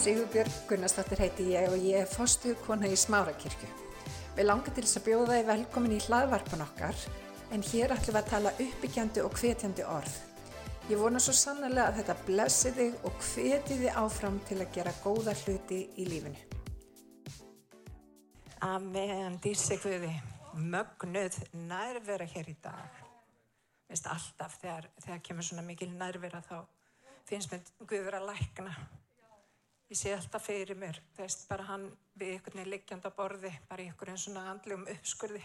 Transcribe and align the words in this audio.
Sigurbjörg 0.00 0.52
Gunnarsdóttir 0.64 1.20
heiti 1.20 1.44
ég 1.52 1.66
og 1.68 1.82
ég 1.84 1.98
er 2.00 2.06
fostu 2.08 2.54
kona 2.64 2.88
í 2.88 2.94
Smárakirkju. 2.96 3.66
Við 4.32 4.46
langar 4.46 4.72
til 4.72 4.84
þess 4.86 4.96
að 4.96 5.08
bjóða 5.10 5.34
þið 5.34 5.48
velkomin 5.50 5.92
í 5.92 5.98
hlaðvarpan 6.06 6.62
okkar 6.64 7.02
en 7.52 7.64
hér 7.68 7.92
ætlum 7.92 8.16
við 8.16 8.20
að 8.22 8.30
tala 8.30 8.52
uppbyggjandi 8.64 9.24
og 9.26 9.34
hvetjandi 9.36 9.84
orð. 9.84 10.14
Ég 10.88 11.02
vona 11.02 11.20
svo 11.20 11.34
sannlega 11.36 11.90
að 11.90 11.98
þetta 11.98 12.16
blessi 12.30 12.72
þig 12.78 13.04
og 13.10 13.18
hveti 13.26 13.76
þið 13.82 13.98
áfram 14.00 14.38
til 14.48 14.56
að 14.62 14.72
gera 14.78 14.94
góða 15.02 15.34
hluti 15.42 15.82
í 16.00 16.06
lífinu. 16.08 16.40
Amen, 18.70 19.36
dýrsi 19.44 19.76
Guði, 19.84 20.14
mögnuð 20.56 21.36
nærvera 21.66 22.30
hér 22.32 22.48
í 22.48 22.56
dag. 22.64 23.04
Vist 23.92 24.08
alltaf 24.08 24.56
þegar, 24.64 24.88
þegar 25.04 25.22
kemur 25.28 25.50
svona 25.50 25.66
mikil 25.68 25.92
nærvera 25.92 26.40
þá 26.48 26.56
finnst 27.28 27.52
mér 27.52 27.68
Guð 27.84 28.08
vera 28.08 28.24
að 28.24 28.32
lækna. 28.32 28.78
Ég 29.90 29.98
sé 29.98 30.12
alltaf 30.14 30.44
fyrir 30.46 30.76
mér, 30.78 31.00
veist 31.16 31.48
bara 31.50 31.64
hann 31.66 31.88
við 32.14 32.36
einhvern 32.36 32.60
veginn 32.60 32.70
liggjand 32.70 33.06
á 33.06 33.10
borði, 33.10 33.50
bara 33.66 33.82
í 33.82 33.88
einhverjum 33.90 34.20
svona 34.22 34.44
andlegum 34.52 34.84
uppskurði 34.86 35.40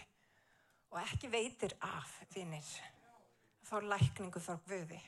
og 0.91 0.99
ekki 1.01 1.31
veitir 1.33 1.73
af 1.81 2.11
vinnir. 2.35 2.67
Þá 3.65 3.79
lækningu 3.89 4.43
þá 4.45 4.51
Guði. 4.67 4.99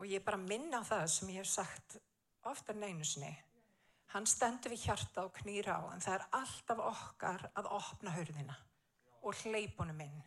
Og 0.00 0.08
ég 0.08 0.24
bara 0.24 0.40
minna 0.40 0.80
á 0.80 0.88
það 0.88 1.04
sem 1.12 1.32
ég 1.34 1.42
hef 1.42 1.50
sagt 1.52 1.98
oftar 2.48 2.78
neinu 2.80 3.04
sinni. 3.04 3.28
Hann 4.14 4.24
stendur 4.30 4.72
við 4.72 4.86
hjarta 4.86 5.26
og 5.28 5.36
knýra 5.42 5.76
á 5.76 5.92
en 5.92 6.04
það 6.06 6.16
er 6.16 6.24
alltaf 6.40 6.80
okkar 6.80 7.44
að 7.60 7.68
opna 7.76 8.14
hörðina 8.16 8.56
og 9.20 9.36
hleypunum 9.42 10.00
inn. 10.00 10.22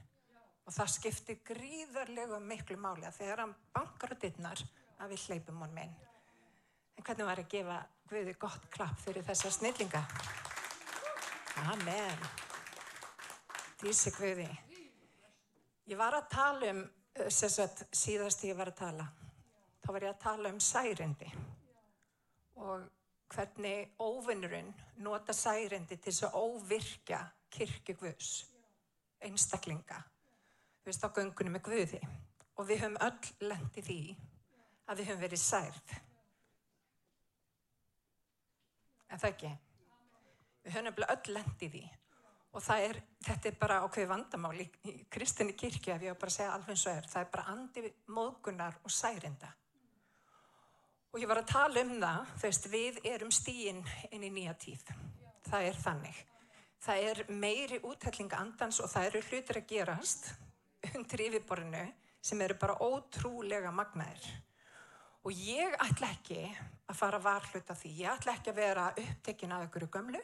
Og 0.69 0.75
það 0.75 0.93
skiptir 0.99 1.41
gríðarlega 1.49 2.37
miklu 2.45 2.77
máli 2.77 3.09
að 3.09 3.23
þegar 3.23 3.43
hann 3.47 3.57
bankar 3.73 4.13
á 4.13 4.21
dittnar 4.21 4.63
að 5.01 5.15
við 5.15 5.25
hleypum 5.25 5.65
honum 5.65 5.81
inn. 5.87 5.97
En 6.97 7.05
hvernig 7.05 7.27
var 7.27 7.39
að 7.39 7.49
gefa 7.51 7.77
Guði 8.07 8.33
gott 8.39 8.69
klapp 8.71 8.99
fyrir 9.03 9.25
þessa 9.27 9.51
snillinga? 9.51 9.99
Amen. 11.67 12.21
Dísi 13.81 14.13
Guði. 14.15 14.47
Ég 15.87 15.99
var 15.99 16.15
að 16.17 16.29
tala 16.31 16.71
um, 16.71 16.79
eh, 17.15 17.27
sagt, 17.29 17.83
síðast 17.95 18.45
ég 18.47 18.57
var 18.57 18.71
að 18.71 18.79
tala, 18.79 19.07
þá 19.83 19.89
var 19.91 20.05
ég 20.07 20.13
að 20.13 20.23
tala 20.23 20.51
um 20.51 20.59
særindi 20.63 21.29
og 22.57 22.87
hvernig 23.35 23.93
óvinnurinn 23.99 24.73
nota 25.03 25.35
særindi 25.35 25.99
til 25.99 26.11
þess 26.11 26.25
að 26.27 26.39
óvirkja 26.41 27.21
kirkugvus, 27.53 28.31
einstaklinga, 29.21 30.01
við 30.81 30.91
veist 30.91 31.05
á 31.05 31.11
göngunum 31.11 31.59
með 31.59 31.67
Guði. 31.69 32.01
Og 32.57 32.65
við 32.65 32.81
höfum 32.81 32.99
öll 33.05 33.47
lendið 33.51 33.85
því 33.91 34.01
að 34.87 34.99
við 34.99 35.09
höfum 35.11 35.25
verið 35.27 35.43
særð 35.43 35.97
en 39.09 39.21
það 39.21 39.31
ekki. 39.31 39.53
Við 40.63 40.75
höfum 40.75 40.89
nefnilega 40.89 41.15
öll 41.15 41.37
lendið 41.37 41.79
í 41.79 41.85
og 42.57 42.63
er, 42.73 42.97
þetta 43.21 43.49
er 43.49 43.57
bara 43.59 43.81
ákveði 43.85 44.09
vandamál 44.09 44.55
í, 44.63 44.65
kristinni 45.13 45.53
kirkja, 45.53 45.97
ef 45.97 46.05
ég 46.07 46.15
á 46.15 46.17
bara 46.17 46.31
að 46.31 46.37
segja 46.37 46.53
alveg 46.55 46.73
eins 46.73 46.85
og 46.87 46.95
er, 46.95 47.09
það 47.11 47.21
er 47.21 47.29
bara 47.35 47.51
andi 47.53 47.83
móðgunar 48.15 48.79
og 48.81 48.93
særinda. 48.93 49.51
Og 51.13 51.21
ég 51.21 51.29
var 51.29 51.41
að 51.43 51.51
tala 51.51 51.83
um 51.85 51.93
það, 52.01 52.33
þú 52.33 52.47
veist, 52.47 52.67
við 52.71 52.97
erum 53.11 53.33
stíinn 53.33 53.83
inn 54.09 54.25
í 54.25 54.31
nýja 54.33 54.55
tíð. 54.57 54.89
Það 55.47 55.69
er 55.69 55.79
þannig. 55.83 56.23
Það 56.87 57.05
er 57.11 57.21
meiri 57.29 57.79
útællinga 57.85 58.41
andans 58.41 58.81
og 58.81 58.91
það 58.91 59.07
eru 59.11 59.23
hlutir 59.29 59.61
að 59.61 59.69
gerast 59.69 60.27
undir 60.95 61.23
yfirborinu 61.27 61.85
sem 62.21 62.41
eru 62.41 62.57
bara 62.59 62.77
ótrúlega 62.83 63.71
magnaðir. 63.73 64.27
Og 65.27 65.35
ég 65.35 65.73
ætla 65.83 66.07
ekki 66.13 66.39
að 66.87 66.95
fara 66.95 67.17
varhlut 67.19 67.67
af 67.73 67.81
því. 67.81 67.89
Ég 67.99 68.11
ætla 68.13 68.37
ekki 68.37 68.51
að 68.53 68.59
vera 68.61 68.83
upptekinn 69.01 69.51
af 69.51 69.65
ykkur 69.65 69.83
gömlu. 69.91 70.21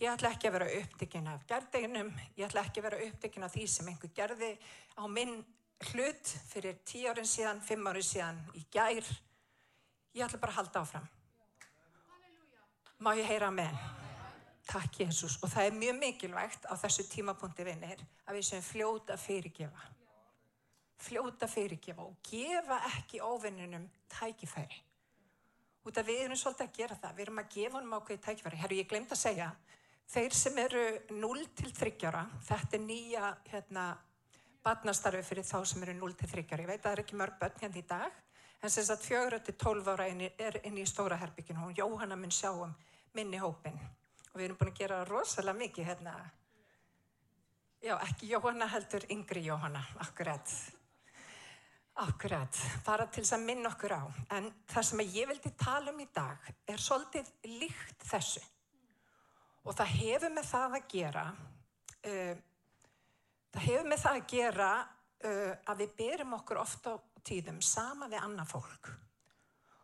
Ég 0.00 0.08
ætla 0.10 0.32
ekki 0.34 0.48
að 0.48 0.56
vera 0.56 0.66
upptekinn 0.80 1.28
af 1.30 1.44
gerðeginum. 1.46 2.10
Ég 2.34 2.48
ætla 2.48 2.64
ekki 2.66 2.82
að 2.82 2.88
vera 2.88 2.98
upptekinn 3.06 3.46
af 3.46 3.54
því 3.54 3.68
sem 3.70 3.92
einhver 3.92 4.10
gerði 4.16 4.50
á 4.98 5.04
minn 5.06 5.36
hlut 5.92 6.34
fyrir 6.50 6.82
tíu 6.82 7.06
árin 7.12 7.30
síðan, 7.30 7.62
fimm 7.62 7.86
árin 7.86 8.08
síðan, 8.08 8.42
í 8.58 8.64
gær. 8.74 9.14
Ég 10.10 10.26
ætla 10.26 10.42
bara 10.42 10.56
að 10.56 10.58
halda 10.58 10.82
áfram. 10.82 11.08
Má 12.98 13.14
ég 13.14 13.30
heyra 13.30 13.54
með 13.54 13.70
henn? 13.70 13.96
Takk 14.74 15.04
Jésús. 15.04 15.38
Og 15.38 15.54
það 15.54 15.70
er 15.70 15.80
mjög 15.84 15.98
mikilvægt 16.02 16.66
á 16.66 16.74
þessu 16.82 17.06
tímapunkti 17.14 17.70
vinnir 17.70 18.02
að 18.26 18.40
við 18.40 18.48
sem 18.50 18.70
fljóta 18.72 19.14
fyrirgefa 19.14 20.01
fljóta 21.02 21.48
fyrirgefa 21.50 22.06
og 22.06 22.16
gefa 22.26 22.78
ekki 22.92 23.20
óvinnunum 23.20 23.84
tækifæri. 24.12 24.80
Út 25.82 25.98
af 25.98 26.06
við 26.06 26.20
erum 26.24 26.38
svolítið 26.38 26.68
að 26.68 26.76
gera 26.76 26.96
það, 27.02 27.14
við 27.16 27.24
erum 27.26 27.40
að 27.42 27.52
gefa 27.56 27.78
honum 27.78 27.94
ákveði 27.98 28.22
tækifæri. 28.26 28.58
Herru, 28.60 28.78
ég 28.78 28.90
glemt 28.90 29.14
að 29.14 29.18
segja, 29.18 29.48
þeir 30.12 30.36
sem 30.38 30.58
eru 30.62 30.82
0 31.18 31.46
til 31.58 31.72
30 31.74 32.10
ára, 32.10 32.26
þetta 32.46 32.76
er 32.78 32.84
nýja 32.84 33.30
hérna, 33.50 33.86
badnastarfi 34.62 35.22
fyrir 35.26 35.46
þá 35.48 35.56
sem 35.66 35.82
eru 35.82 35.96
0 35.98 36.14
til 36.20 36.30
30 36.30 36.54
ára. 36.54 36.62
Ég 36.62 36.70
veit 36.70 36.78
að 36.78 36.84
það 36.84 36.94
er 36.94 37.02
ekki 37.02 37.18
mörg 37.18 37.40
börn 37.40 37.64
hérna 37.64 37.80
í 37.80 37.88
dag, 37.88 38.20
en 38.62 38.70
sem 38.70 38.86
sagt 38.86 39.08
4 39.08 39.40
til 39.48 39.56
12 39.58 39.90
ára 39.90 40.06
er 40.46 40.60
inn 40.62 40.78
í 40.78 40.86
stóra 40.86 41.18
herbygginu 41.18 41.66
og 41.66 41.80
Jóhanna 41.80 42.18
mun 42.20 42.30
sjá 42.30 42.52
um 42.52 42.76
minni 43.16 43.40
hópin. 43.42 43.80
Og 44.32 44.38
við 44.38 44.46
erum 44.46 44.60
búin 44.60 44.70
að 44.70 44.78
gera 44.78 45.00
rosalega 45.08 45.58
mikið 45.58 45.90
hérna, 45.90 46.14
já 47.82 47.96
ekki 48.06 48.30
Jóhanna 48.30 48.70
heldur 48.70 49.08
yngri 49.10 49.42
Jóhanna, 49.48 49.82
akkurat. 50.06 50.54
Akkurat, 52.00 52.56
bara 52.86 53.04
til 53.12 53.20
þess 53.20 53.34
að 53.36 53.44
minna 53.44 53.68
okkur 53.68 53.92
á. 53.92 54.02
En 54.32 54.48
það 54.70 54.86
sem 54.88 55.02
ég 55.12 55.28
vildi 55.28 55.52
tala 55.60 55.92
um 55.92 56.00
í 56.00 56.08
dag 56.14 56.48
er 56.64 56.80
svolítið 56.80 57.28
líkt 57.60 58.06
þessu. 58.08 58.40
Og 59.68 59.76
það 59.76 59.92
hefur 59.98 60.32
með 60.32 60.48
það 60.48 60.78
að 60.78 60.88
gera, 60.94 61.26
uh, 62.08 62.34
það 63.52 63.68
hefur 63.68 63.92
með 63.92 64.04
það 64.06 64.18
að 64.22 64.26
gera 64.32 64.72
uh, 64.80 65.54
að 65.68 65.84
við 65.84 65.94
byrjum 66.00 66.36
okkur 66.40 66.62
ofta 66.64 66.96
á 66.96 67.04
tíðum 67.22 67.60
sama 67.62 68.08
við 68.08 68.24
annað 68.24 68.52
fólk. 68.56 68.92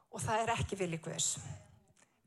Og 0.09 0.25
það 0.25 0.43
er 0.43 0.57
ekki 0.57 0.81
vilja 0.81 1.05
Guðs. 1.05 1.33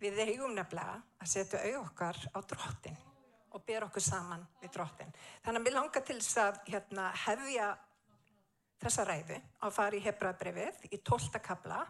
Við 0.01 0.19
eigum 0.27 0.53
nefnilega 0.53 1.01
að 1.21 1.29
setja 1.33 1.65
auð 1.65 1.81
okkar 1.81 2.17
á 2.37 2.39
drottin 2.53 3.07
og 3.51 3.63
byrja 3.65 3.87
okkur 3.89 4.03
saman 4.05 4.45
við 4.61 4.77
drottin. 4.77 5.09
Þannig 5.41 5.59
að 5.59 5.65
mér 5.65 5.75
langar 5.75 6.05
til 6.05 6.21
þess 6.21 6.37
að 6.45 6.59
hérna, 6.69 7.09
hefja 7.25 7.73
þessa 8.81 9.05
ræðu 9.07 9.37
að 9.61 9.73
fara 9.75 9.97
í 9.97 10.03
Hebrabrefið 10.03 10.85
í 10.89 10.99
12. 11.05 11.41
kabla 11.43 11.81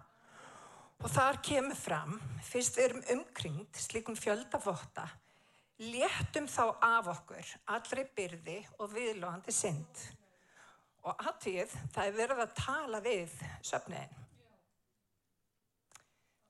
og 1.01 1.09
þar 1.09 1.39
kemur 1.45 1.77
fram, 1.77 2.17
fyrst 2.45 2.77
við 2.77 2.87
erum 2.87 3.05
umkringt 3.15 3.79
slikum 3.81 4.17
fjöldavotta, 4.19 5.07
léttum 5.81 6.49
þá 6.51 6.63
af 6.85 7.11
okkur 7.15 7.53
allri 7.73 8.05
byrði 8.15 8.57
og 8.77 8.91
viðlóðandi 8.93 9.55
synd. 9.55 10.03
Og 11.01 11.23
aðtíð 11.25 11.71
það 11.95 12.03
er 12.09 12.17
verið 12.19 12.43
að 12.43 12.57
tala 12.59 12.99
við 13.01 13.31
söfniðin. 13.65 14.19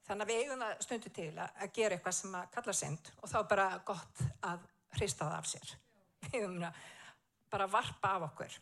Þannig 0.09 0.25
að 0.25 0.33
við 0.33 0.41
eigum 0.41 0.65
það 0.65 0.81
stundu 0.83 1.13
til 1.15 1.29
að 1.39 1.69
gera 1.77 1.95
eitthvað 1.95 2.17
sem 2.17 2.33
að 2.35 2.49
kalla 2.57 2.75
synd 2.75 3.13
og 3.21 3.31
þá 3.31 3.37
bara 3.53 3.67
gott 3.87 4.25
að 4.43 4.65
hrista 4.97 5.29
það 5.29 5.37
af 5.37 5.47
sér. 5.53 5.71
Við 6.25 6.35
eigum 6.41 6.59
það 6.65 6.81
bara 7.53 7.67
að 7.69 7.75
varpa 7.77 8.11
af 8.17 8.27
okkur. 8.27 8.57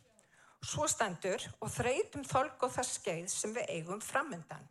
Svo 0.60 0.90
stendur 0.92 1.44
og 1.64 1.72
þreytum 1.72 2.26
þolk 2.28 2.66
og 2.68 2.74
það 2.74 2.88
skeið 2.90 3.28
sem 3.32 3.54
við 3.56 3.70
eigum 3.78 4.02
framöndan. 4.04 4.66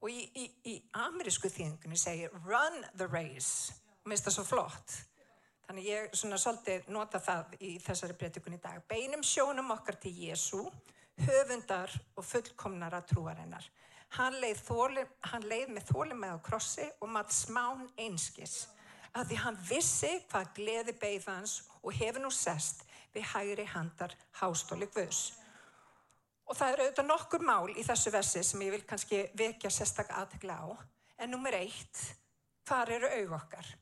Og 0.00 0.08
í, 0.12 0.22
í, 0.32 0.46
í 0.72 0.74
amerísku 0.96 1.50
þýðingunni 1.52 1.98
segir 2.00 2.32
run 2.46 2.80
the 2.96 3.08
race. 3.12 3.74
Mér 4.06 4.16
finnst 4.16 4.28
það 4.28 4.36
svo 4.38 4.44
flott. 4.48 4.96
Þannig 5.66 5.88
ég 5.90 6.16
svona 6.16 6.38
svolítið 6.40 6.88
nota 6.94 7.20
það 7.20 7.56
í 7.58 7.72
þessari 7.82 8.16
breytikun 8.16 8.56
í 8.56 8.60
dag. 8.62 8.80
Beinum 8.88 9.24
sjónum 9.26 9.74
okkar 9.74 9.98
til 10.00 10.14
Jésu, 10.14 10.62
höfundar 11.26 11.92
og 12.14 12.24
fullkomnara 12.24 13.02
trúarinnar. 13.04 13.66
Hann 14.16 14.38
leið, 14.40 14.62
þóli, 14.62 15.04
hann 15.32 15.44
leið 15.50 15.72
með 15.74 15.90
þólum 15.90 16.22
með 16.22 16.36
á 16.38 16.44
krossi 16.48 16.86
og 17.02 17.10
maður 17.12 17.36
smán 17.36 17.84
einskis. 17.98 18.56
Að 19.12 19.32
því 19.32 19.40
hann 19.42 19.60
vissi 19.68 20.12
hvað 20.30 20.52
gleði 20.56 20.96
beigðans 21.02 21.58
og 21.82 21.92
hefur 21.98 22.22
nú 22.24 22.32
sest 22.32 22.85
við 23.16 23.26
hægri 23.32 23.66
handar 23.72 24.14
hástóli 24.40 24.88
Guðs. 24.92 25.32
Og 26.46 26.54
það 26.54 26.72
eru 26.72 26.84
auðvitað 26.84 27.08
nokkur 27.08 27.42
mál 27.42 27.72
í 27.72 27.84
þessu 27.86 28.12
versi 28.14 28.42
sem 28.46 28.62
ég 28.62 28.76
vil 28.76 28.84
kannski 28.86 29.22
vekja 29.38 29.72
sérstaklega 29.72 30.22
aðtegla 30.22 30.58
á. 30.62 30.66
En 31.18 31.32
nummer 31.32 31.56
eitt, 31.58 32.02
hvað 32.68 32.92
eru 32.98 33.10
auð 33.16 33.34
okkar? 33.40 33.72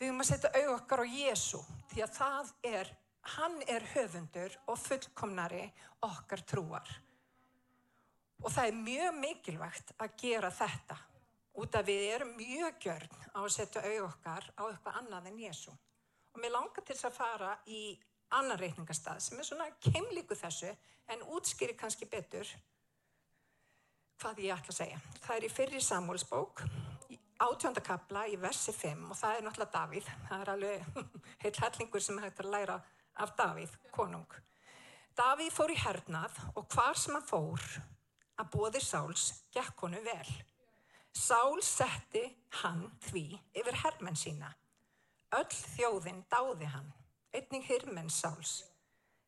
Við 0.00 0.08
höfum 0.08 0.24
að 0.24 0.30
setja 0.30 0.50
auð 0.56 0.72
okkar 0.78 1.04
á 1.04 1.06
Jésu 1.12 1.60
því 1.92 2.02
að 2.06 2.16
það 2.16 2.50
er, 2.70 2.90
hann 3.36 3.60
er 3.68 3.86
höfundur 3.92 4.56
og 4.72 4.80
fullkomnari 4.80 5.66
okkar 6.08 6.42
trúar. 6.48 6.96
Og 8.40 8.48
það 8.48 8.70
er 8.70 8.80
mjög 8.80 9.20
mikilvægt 9.20 9.94
að 10.00 10.16
gera 10.22 10.50
þetta 10.56 10.96
út 11.60 11.76
af 11.76 11.86
við 11.86 12.06
erum 12.14 12.32
mjög 12.38 12.80
gjörn 12.80 13.22
á 13.36 13.38
að 13.44 13.52
setja 13.54 13.84
auð 13.84 14.06
okkar 14.08 14.48
á 14.56 14.62
eitthvað 14.70 15.00
annað 15.02 15.30
en 15.30 15.40
Jésu 15.44 15.76
og 16.34 16.40
mér 16.42 16.54
langar 16.54 16.84
til 16.84 16.94
þess 16.94 17.08
að 17.10 17.18
fara 17.18 17.52
í 17.66 17.82
annan 18.38 18.60
reikningastað 18.60 19.22
sem 19.24 19.38
er 19.40 19.48
svona 19.48 19.70
keimlíku 19.82 20.38
þessu 20.38 20.70
en 21.10 21.24
útskýri 21.34 21.74
kannski 21.78 22.06
betur 22.10 22.46
hvað 24.20 24.42
ég 24.44 24.54
ætla 24.54 24.74
að 24.74 24.78
segja. 24.82 25.00
Það 25.24 25.36
er 25.36 25.46
í 25.46 25.52
fyrri 25.52 25.82
samhólsbók 25.82 26.64
átjóndakabla 27.40 28.26
í 28.28 28.36
versi 28.40 28.72
5 28.76 29.06
og 29.08 29.16
það 29.16 29.36
er 29.36 29.44
náttúrulega 29.46 29.74
Davíð. 29.76 30.10
Það 30.28 30.42
er 30.42 30.52
alveg 30.54 30.88
heil 31.42 31.54
hellingur 31.62 32.04
sem 32.04 32.20
hægt 32.20 32.42
að 32.44 32.52
læra 32.52 32.78
af 33.20 33.34
Davíð, 33.38 33.72
konung. 33.94 34.36
Davíð 35.16 35.52
fór 35.56 35.72
í 35.72 35.78
hernað 35.80 36.36
og 36.54 36.68
hvar 36.74 36.98
sem 37.00 37.16
hann 37.16 37.26
fór 37.26 37.64
að 38.40 38.52
bóði 38.54 38.82
Sáls 38.84 39.26
gekk 39.52 39.84
honu 39.84 40.00
vel. 40.04 40.34
Sál 41.16 41.58
setti 41.64 42.22
hann 42.60 42.86
því 43.08 43.24
yfir 43.56 43.80
hermenn 43.82 44.16
sína. 44.16 44.52
Öll 45.38 45.50
þjóðin 45.76 46.24
dáði 46.30 46.66
hann, 46.72 46.92
einning 47.32 47.62
hirmenn 47.62 48.10
Sáls. 48.10 48.64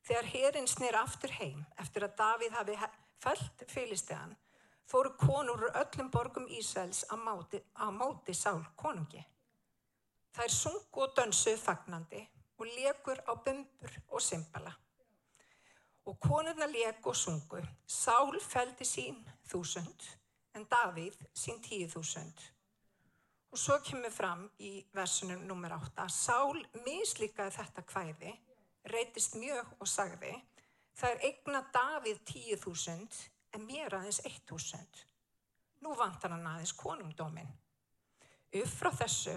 Þegar 0.02 0.30
hérinn 0.32 0.66
snir 0.66 0.96
aftur 0.98 1.30
heim 1.38 1.60
eftir 1.78 2.06
að 2.06 2.16
Davíð 2.18 2.56
hafi 2.58 2.78
fælt 3.22 3.62
fylgstegan 3.70 4.32
fóru 4.92 5.12
konur 5.16 5.62
úr 5.62 5.76
öllum 5.80 6.10
borgum 6.10 6.48
Ísæls 6.50 7.04
á 7.08 7.14
móti, 7.16 7.60
móti 7.98 8.34
Sál 8.34 8.64
konungi. 8.76 9.22
Það 10.34 10.44
er 10.44 10.54
sungu 10.56 11.04
og 11.04 11.14
dönsu 11.16 11.54
fagnandi 11.56 12.22
og 12.58 12.66
lekur 12.66 13.22
á 13.30 13.32
bumbur 13.44 13.94
og 14.08 14.22
symbala. 14.22 14.72
Og 16.06 16.18
konurna 16.20 16.66
leku 16.66 17.10
og 17.10 17.16
sungu. 17.16 17.62
Sál 17.86 18.40
feldi 18.40 18.84
sín 18.84 19.22
þúsund 19.48 20.08
en 20.54 20.66
Davíð 20.66 21.16
sín 21.34 21.62
tíu 21.64 21.88
þúsund. 21.88 22.51
Og 23.52 23.60
svo 23.60 23.76
kemur 23.84 24.12
fram 24.12 24.46
í 24.64 24.78
versunum 24.96 25.42
nummer 25.44 25.74
8 25.76 26.06
að 26.06 26.12
Sál 26.16 26.62
mislíkaði 26.86 27.52
þetta 27.58 27.84
kvæði 27.84 28.32
reytist 28.88 29.36
mjög 29.36 29.74
og 29.78 29.90
sagði 29.92 30.32
það 30.96 31.10
er 31.10 31.26
eigna 31.28 31.60
Davíð 31.74 32.22
10.000 32.30 33.18
en 33.52 33.66
mér 33.68 33.98
aðeins 33.98 34.22
1.000. 34.24 35.02
Nú 35.84 35.92
vantar 35.98 36.32
hann 36.32 36.48
aðeins 36.48 36.72
konungdómin. 36.78 37.52
Upp 38.62 38.72
frá 38.72 38.90
þessu 39.02 39.36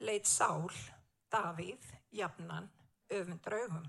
leitt 0.00 0.28
Sál 0.30 0.72
Davíð 1.32 1.92
jafnan 2.16 2.70
öfundra 3.12 3.60
augum. 3.60 3.86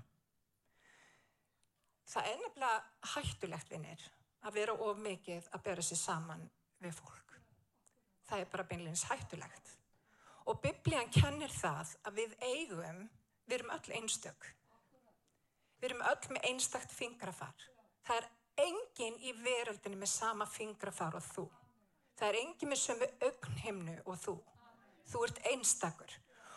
Það 2.12 2.30
er 2.30 2.40
nefnilega 2.44 3.12
hættulegt 3.14 3.72
vinnir 3.72 4.08
að 4.44 4.60
vera 4.60 4.76
of 4.84 5.00
mikið 5.00 5.48
að 5.56 5.64
bera 5.70 5.84
sér 5.84 6.04
saman 6.04 6.50
við 6.84 6.98
fólk. 7.00 7.23
Það 8.28 8.40
er 8.40 8.52
bara 8.52 8.68
beinleins 8.68 9.04
hættulegt. 9.10 9.74
Og 10.48 10.60
biblían 10.60 11.12
kennir 11.12 11.52
það 11.52 11.94
að 12.04 12.18
við 12.20 12.34
eigum 12.40 13.04
Við 13.44 13.58
erum 13.58 13.74
öll 13.74 13.96
einstök. 13.98 14.46
Við 15.80 15.90
erum 15.90 16.04
öll 16.08 16.32
með 16.32 16.46
einstakt 16.48 16.92
fingrafar. 16.96 17.66
Það 18.06 18.20
er 18.22 18.28
engin 18.64 19.18
í 19.20 19.34
veröldinu 19.36 19.98
með 20.00 20.12
sama 20.14 20.46
fingrafar 20.48 21.18
og 21.18 21.26
þú. 21.26 21.44
Það 22.16 22.28
er 22.30 22.38
engin 22.40 22.70
með 22.72 22.80
sömu 22.80 23.08
augnhimnu 23.28 23.96
og 24.04 24.20
þú. 24.22 24.36
Þú 25.10 25.24
ert 25.26 25.40
einstakur. 25.50 26.14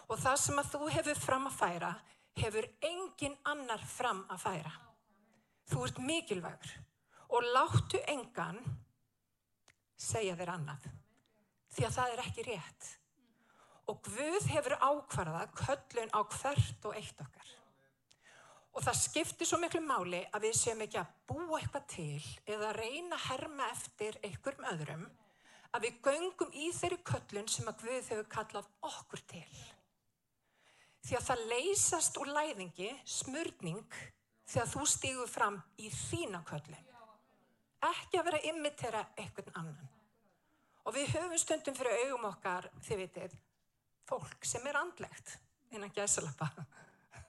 Og 0.07 0.21
það 0.23 0.37
sem 0.45 0.61
að 0.61 0.69
þú 0.73 0.89
hefur 0.95 1.19
fram 1.19 1.49
að 1.49 1.57
færa, 1.57 1.93
hefur 2.39 2.67
engin 2.87 3.35
annar 3.51 3.83
fram 3.83 4.23
að 4.31 4.43
færa. 4.45 4.73
Þú 5.67 5.83
ert 5.89 5.99
mikilvægur. 6.07 6.75
Og 7.35 7.49
láttu 7.51 7.99
engan 8.07 8.61
segja 9.99 10.37
þér 10.39 10.53
annað. 10.53 10.87
Því 11.77 11.85
að 11.85 11.93
það 11.93 12.13
er 12.13 12.23
ekki 12.23 12.47
rétt 12.47 12.87
og 13.87 13.99
Guð 14.03 14.47
hefur 14.51 14.75
ákvarðað 14.81 15.53
köllun 15.61 16.09
á 16.11 16.19
hvert 16.25 16.87
og 16.89 16.97
eitt 16.97 17.21
okkar. 17.23 17.51
Og 18.75 18.83
það 18.83 18.99
skiptir 18.99 19.49
svo 19.49 19.59
miklu 19.61 19.81
máli 19.81 20.19
að 20.35 20.47
við 20.47 20.57
séum 20.59 20.83
ekki 20.83 20.99
að 21.01 21.13
búa 21.29 21.59
eitthvað 21.61 21.85
til 21.93 22.25
eða 22.49 22.73
reyna 22.77 23.15
að 23.15 23.25
herma 23.29 23.69
eftir 23.71 24.19
einhverjum 24.27 24.67
öðrum 24.73 25.05
að 25.77 25.85
við 25.85 25.97
göngum 26.07 26.53
í 26.57 26.67
þeirri 26.75 26.99
köllun 27.11 27.49
sem 27.51 27.71
að 27.71 27.83
Guð 27.85 28.11
hefur 28.11 28.29
kallað 28.35 28.69
okkur 28.89 29.23
til. 29.31 29.57
Því 31.07 31.17
að 31.17 31.27
það 31.29 31.45
leysast 31.53 32.17
úr 32.19 32.31
læðingi, 32.35 32.89
smörning, 33.07 33.99
þegar 34.49 34.71
þú 34.73 34.87
stígur 34.91 35.31
fram 35.31 35.61
í 35.79 35.91
þína 35.93 36.41
köllun. 36.49 36.89
Ekki 37.87 38.19
að 38.19 38.27
vera 38.27 38.41
að 38.41 38.49
imitera 38.51 39.05
einhvern 39.15 39.61
annan. 39.61 39.96
Og 40.87 40.95
við 40.95 41.09
höfum 41.17 41.39
stundum 41.41 41.75
fyrir 41.75 42.05
augum 42.05 42.29
okkar, 42.29 42.69
þið 42.87 43.01
vitið, 43.03 43.33
fólk 44.07 44.45
sem 44.47 44.67
er 44.69 44.79
andlegt 44.79 45.33
innan 45.75 45.91
gæsalappa. 45.91 46.47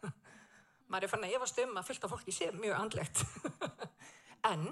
Maður 0.90 1.08
er 1.08 1.10
fann 1.10 1.26
að 1.26 1.34
efast 1.38 1.58
um 1.64 1.74
að 1.80 1.88
fylgta 1.88 2.10
fólki 2.12 2.34
sé 2.34 2.52
mjög 2.54 2.76
andlegt. 2.78 3.24
en 4.52 4.68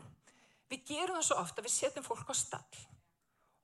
við 0.71 0.85
gerum 0.93 1.19
það 1.19 1.27
svo 1.29 1.41
ofta 1.43 1.65
við 1.67 1.75
setjum 1.75 2.07
fólk 2.07 2.31
á 2.31 2.35
stall 2.39 2.85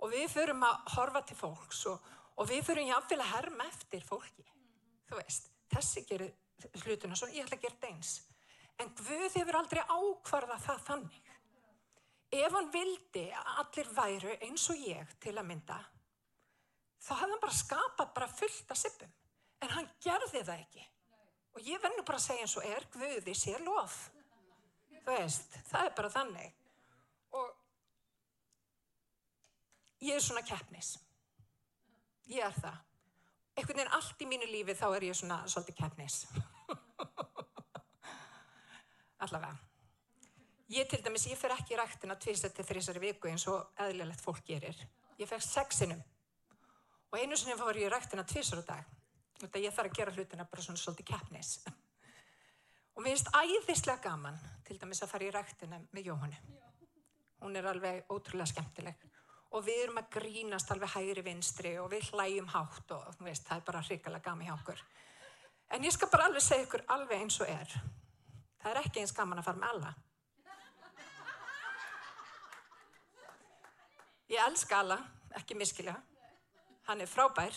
og 0.02 0.10
við 0.10 0.26
förum 0.32 0.64
að 0.66 0.90
horfa 0.96 1.22
til 1.28 1.38
fólks 1.38 1.84
og, 1.92 2.10
og 2.34 2.48
við 2.50 2.64
förum 2.66 2.88
jáfnvel 2.90 3.20
að 3.22 3.32
herma 3.36 3.68
eftir 3.70 4.02
fólki. 4.02 4.46
Þú 5.06 5.20
veist, 5.20 5.46
þessi 5.70 6.02
gerir 6.08 6.32
hlutuna 6.82 7.18
svo 7.18 7.30
ég 7.30 7.46
ætla 7.46 7.60
að 7.60 7.68
gera 7.68 7.76
þetta 7.76 7.92
eins. 7.92 8.16
En 8.82 8.90
Guð 8.98 9.36
hefur 9.38 9.58
aldrei 9.60 9.82
ákvarðað 9.86 10.66
það 10.66 10.82
þannig. 10.88 11.21
Ef 12.32 12.54
hann 12.56 12.70
vildi 12.72 13.26
að 13.36 13.50
allir 13.60 13.90
væru 13.92 14.36
eins 14.46 14.64
og 14.72 14.80
ég 14.80 15.10
til 15.20 15.34
að 15.36 15.48
mynda, 15.50 15.76
þá 17.02 17.12
hefði 17.18 17.34
hann 17.34 17.42
bara 17.42 17.58
skapað 17.58 18.14
bara 18.16 18.28
fullt 18.32 18.72
af 18.72 18.80
sippum. 18.80 19.12
En 19.62 19.74
hann 19.74 19.90
gerði 20.02 20.40
það 20.40 20.56
ekki. 20.56 20.86
Og 21.52 21.66
ég 21.68 21.82
vennu 21.82 22.04
bara 22.08 22.18
að 22.18 22.24
segja 22.24 22.46
eins 22.46 22.56
og 22.56 22.64
er, 22.66 22.86
Guði 22.94 23.34
sér 23.36 23.60
lof. 23.66 23.98
Þú 25.02 25.16
veist, 25.18 25.58
það 25.68 25.88
er 25.88 25.96
bara 25.98 26.12
þannig. 26.14 26.54
Og 27.36 27.50
ég 30.06 30.16
er 30.16 30.24
svona 30.24 30.44
keppnis. 30.46 30.94
Ég 32.32 32.46
er 32.46 32.56
það. 32.56 32.78
Einhvern 33.52 33.82
veginn 33.82 33.96
allt 33.98 34.24
í 34.24 34.30
mínu 34.30 34.48
lífi 34.48 34.78
þá 34.78 34.86
er 34.94 35.06
ég 35.10 35.18
svona 35.18 35.42
svolítið 35.52 35.76
keppnis. 35.82 36.22
Allavega. 39.26 39.71
Ég 40.70 40.88
til 40.88 41.02
dæmis, 41.04 41.26
ég 41.26 41.38
fer 41.38 41.52
ekki 41.56 41.74
í 41.74 41.78
rættina 41.78 42.14
tviðsett 42.16 42.54
til 42.56 42.64
þrísari 42.64 43.00
viku 43.02 43.28
eins 43.28 43.44
og 43.50 43.74
eðlilegt 43.82 44.22
fólk 44.22 44.44
gerir. 44.46 44.76
Ég 45.18 45.28
fekk 45.28 45.44
sexinum 45.44 46.02
og 47.12 47.18
einu 47.18 47.36
sinni 47.36 47.56
fór 47.58 47.76
ég 47.76 47.88
í 47.88 47.92
rættina 47.92 48.24
tvísar 48.24 48.62
á 48.62 48.64
dag. 48.70 48.92
Þetta 49.42 49.60
ég 49.60 49.74
þarf 49.74 49.90
að 49.90 49.96
gera 49.98 50.14
hlutina 50.14 50.46
bara 50.48 50.62
svona 50.62 50.80
svolítið 50.80 51.08
keppnis. 51.10 51.56
Og 52.94 53.02
mér 53.02 53.16
finnst 53.16 53.30
æðislega 53.32 54.02
gaman 54.04 54.38
til 54.66 54.76
dæmis 54.78 55.02
að 55.02 55.10
fara 55.10 55.26
í 55.26 55.30
rættina 55.32 55.80
með 55.96 56.10
Jóhannu. 56.10 56.40
Hún 57.42 57.56
er 57.56 57.68
alveg 57.68 58.12
ótrúlega 58.12 58.50
skemmtileg. 58.52 59.06
Og 59.52 59.64
við 59.66 59.80
erum 59.86 60.00
að 60.00 60.10
grínast 60.14 60.70
alveg 60.72 60.92
hægri 60.92 61.24
vinstri 61.24 61.72
og 61.80 61.90
við 61.92 62.12
hlæjum 62.12 62.48
hátt 62.52 62.94
og 62.96 63.24
veist, 63.24 63.48
það 63.48 63.58
er 63.58 63.66
bara 63.66 63.82
hrikalega 63.88 64.26
gaman 64.28 64.46
hjá 64.46 64.54
okkur. 64.54 64.84
En 65.72 65.84
ég 65.88 65.96
skal 65.96 66.12
bara 66.12 66.28
alveg 66.28 66.44
segja 66.44 66.68
ykkur 66.68 66.84
alveg 66.94 67.24
eins 67.24 67.40
og 67.40 67.48
er. 67.48 67.76
Það 68.62 68.70
er 68.72 68.82
ekki 68.84 69.02
eins 69.02 69.16
gaman 69.16 69.40
að 69.40 69.48
fara 69.48 69.62
með 69.64 69.72
alla 69.72 69.94
ég 74.28 74.38
elska 74.46 74.78
alla 74.78 74.98
ekki 75.38 75.56
miskilja 75.58 75.96
hann 76.88 77.00
er 77.00 77.06
frábær, 77.10 77.54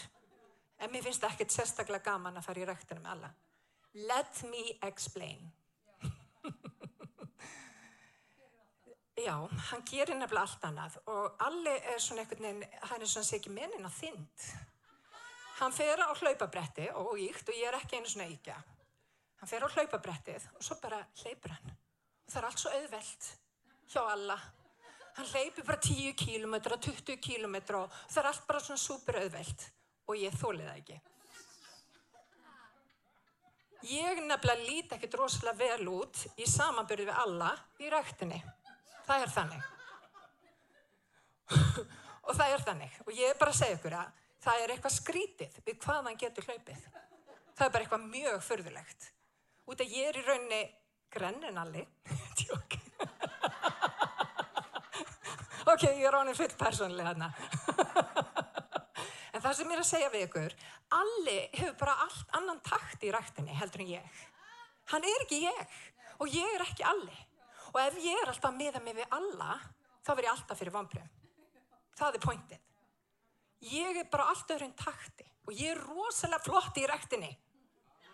en 0.80 0.92
mér 0.92 1.04
finnst 1.06 1.24
það 1.24 1.34
ekkert 1.34 1.56
sérstaklega 1.56 2.12
gaman 2.12 2.38
að 2.38 2.46
fara 2.48 2.62
í 2.62 2.68
ræktinu 2.70 3.02
með 3.02 3.12
alla. 3.16 3.30
Let 3.96 4.44
me 4.52 4.64
explain. 4.86 5.42
Já, 9.26 9.36
hann 9.70 9.86
gerir 9.88 10.18
nefnilega 10.20 10.44
allt 10.44 10.66
annað 10.68 10.98
og 11.08 11.44
allir 11.48 11.80
er 11.94 12.00
svona 12.04 12.22
einhvern 12.26 12.48
veginn, 12.50 12.80
hann 12.92 13.02
er 13.02 13.10
svona 13.10 13.28
sér 13.30 13.40
ekki 13.40 13.56
mennin 13.56 13.88
að 13.88 14.00
þynd. 14.02 14.48
Hann 15.62 15.74
fer 15.74 16.04
á 16.04 16.12
hlaupabretti 16.12 16.90
og 17.00 17.16
íkt 17.24 17.50
og 17.50 17.56
ég 17.56 17.68
er 17.70 17.80
ekki 17.80 17.96
einu 17.98 18.10
svona 18.12 18.28
íkja. 18.28 18.58
Hann 19.40 19.50
fer 19.50 19.64
á 19.64 19.70
hlaupabrettið 19.72 20.50
og 20.52 20.62
svo 20.68 20.76
bara 20.84 21.00
hleypur 21.22 21.56
hann. 21.56 21.70
Og 22.26 22.30
það 22.34 22.42
er 22.42 22.48
allt 22.50 22.62
svo 22.62 22.76
auðvelt 22.76 23.24
hjá 23.94 24.02
alla 24.04 24.38
hann 25.16 25.28
hleypi 25.32 25.64
bara 25.64 25.80
10 25.80 26.14
km, 26.20 26.56
20 26.60 27.18
km 27.24 27.56
og 27.80 27.92
það 28.10 28.22
er 28.22 28.30
allt 28.32 28.48
bara 28.48 28.64
svona 28.64 28.82
super 28.82 29.20
auðvelt 29.22 29.68
og 30.06 30.18
ég 30.20 30.36
þólið 30.36 30.68
það 30.68 30.80
ekki. 30.82 30.98
Ég 33.86 34.20
nefnilega 34.26 34.66
líti 34.66 34.96
ekkert 34.96 35.18
rosalega 35.20 35.60
vel 35.62 35.90
út 35.94 36.24
í 36.42 36.48
samanbyrju 36.50 37.06
við 37.06 37.18
alla 37.22 37.52
í 37.80 37.90
rættinni. 37.94 38.40
Það 39.06 39.26
er 39.26 39.34
þannig. 39.36 39.66
og 42.26 42.32
það 42.34 42.54
er 42.56 42.64
þannig. 42.70 42.96
Og 43.06 43.12
ég 43.14 43.30
er 43.30 43.42
bara 43.42 43.54
að 43.54 43.60
segja 43.60 43.78
ykkur 43.78 43.98
að 44.00 44.24
það 44.46 44.64
er 44.64 44.74
eitthvað 44.74 44.98
skrítið 44.98 45.60
við 45.68 45.78
hvað 45.86 46.10
hann 46.10 46.24
getur 46.24 46.50
hlaupið. 46.50 46.88
Það 47.56 47.68
er 47.68 47.76
bara 47.76 47.86
eitthvað 47.86 48.10
mjög 48.10 48.42
förðulegt. 48.50 49.12
Út 49.70 49.86
að 49.86 49.94
ég 50.00 50.10
er 50.10 50.20
í 50.20 50.26
raunni 50.26 50.64
grenninalli. 51.14 51.86
Tjók 52.42 52.82
ok, 55.76 55.84
ég 55.84 56.06
er 56.08 56.16
ánum 56.16 56.36
full 56.36 56.54
persónlega 56.56 57.12
hérna. 57.12 57.28
en 59.36 59.44
það 59.44 59.56
sem 59.58 59.72
ég 59.72 59.76
er 59.76 59.82
að 59.82 59.90
segja 59.90 60.12
við 60.14 60.26
ykkur, 60.30 60.56
Alli 60.96 61.38
hefur 61.52 61.76
bara 61.82 61.96
allt 62.06 62.36
annan 62.38 62.62
takt 62.64 63.04
í 63.04 63.12
rættinni 63.12 63.56
heldur 63.60 63.84
en 63.84 63.92
ég. 63.98 64.20
Hann 64.94 65.08
er 65.08 65.26
ekki 65.26 65.42
ég 65.44 65.80
og 66.24 66.32
ég 66.32 66.56
er 66.56 66.64
ekki 66.64 66.86
Alli. 66.88 67.18
Og 67.74 67.82
ef 67.82 67.98
ég 68.00 68.22
er 68.22 68.32
alltaf 68.32 68.56
miða 68.56 68.80
mig 68.84 68.96
við 68.96 69.18
alla, 69.18 69.58
þá 70.06 70.12
verð 70.14 70.28
ég 70.30 70.36
alltaf 70.36 70.62
fyrir 70.62 70.76
vanblöðum. 70.78 71.12
Það 72.00 72.20
er 72.20 72.26
pointið. 72.28 72.62
ég 73.66 73.98
er 73.98 74.08
bara 74.12 74.30
allt 74.30 74.52
öðrun 74.52 74.76
takti 74.78 75.26
og 75.48 75.54
ég 75.56 75.72
er 75.74 75.80
rosalega 75.82 76.44
flott 76.44 76.78
í 76.78 76.86
rektinni 76.88 77.32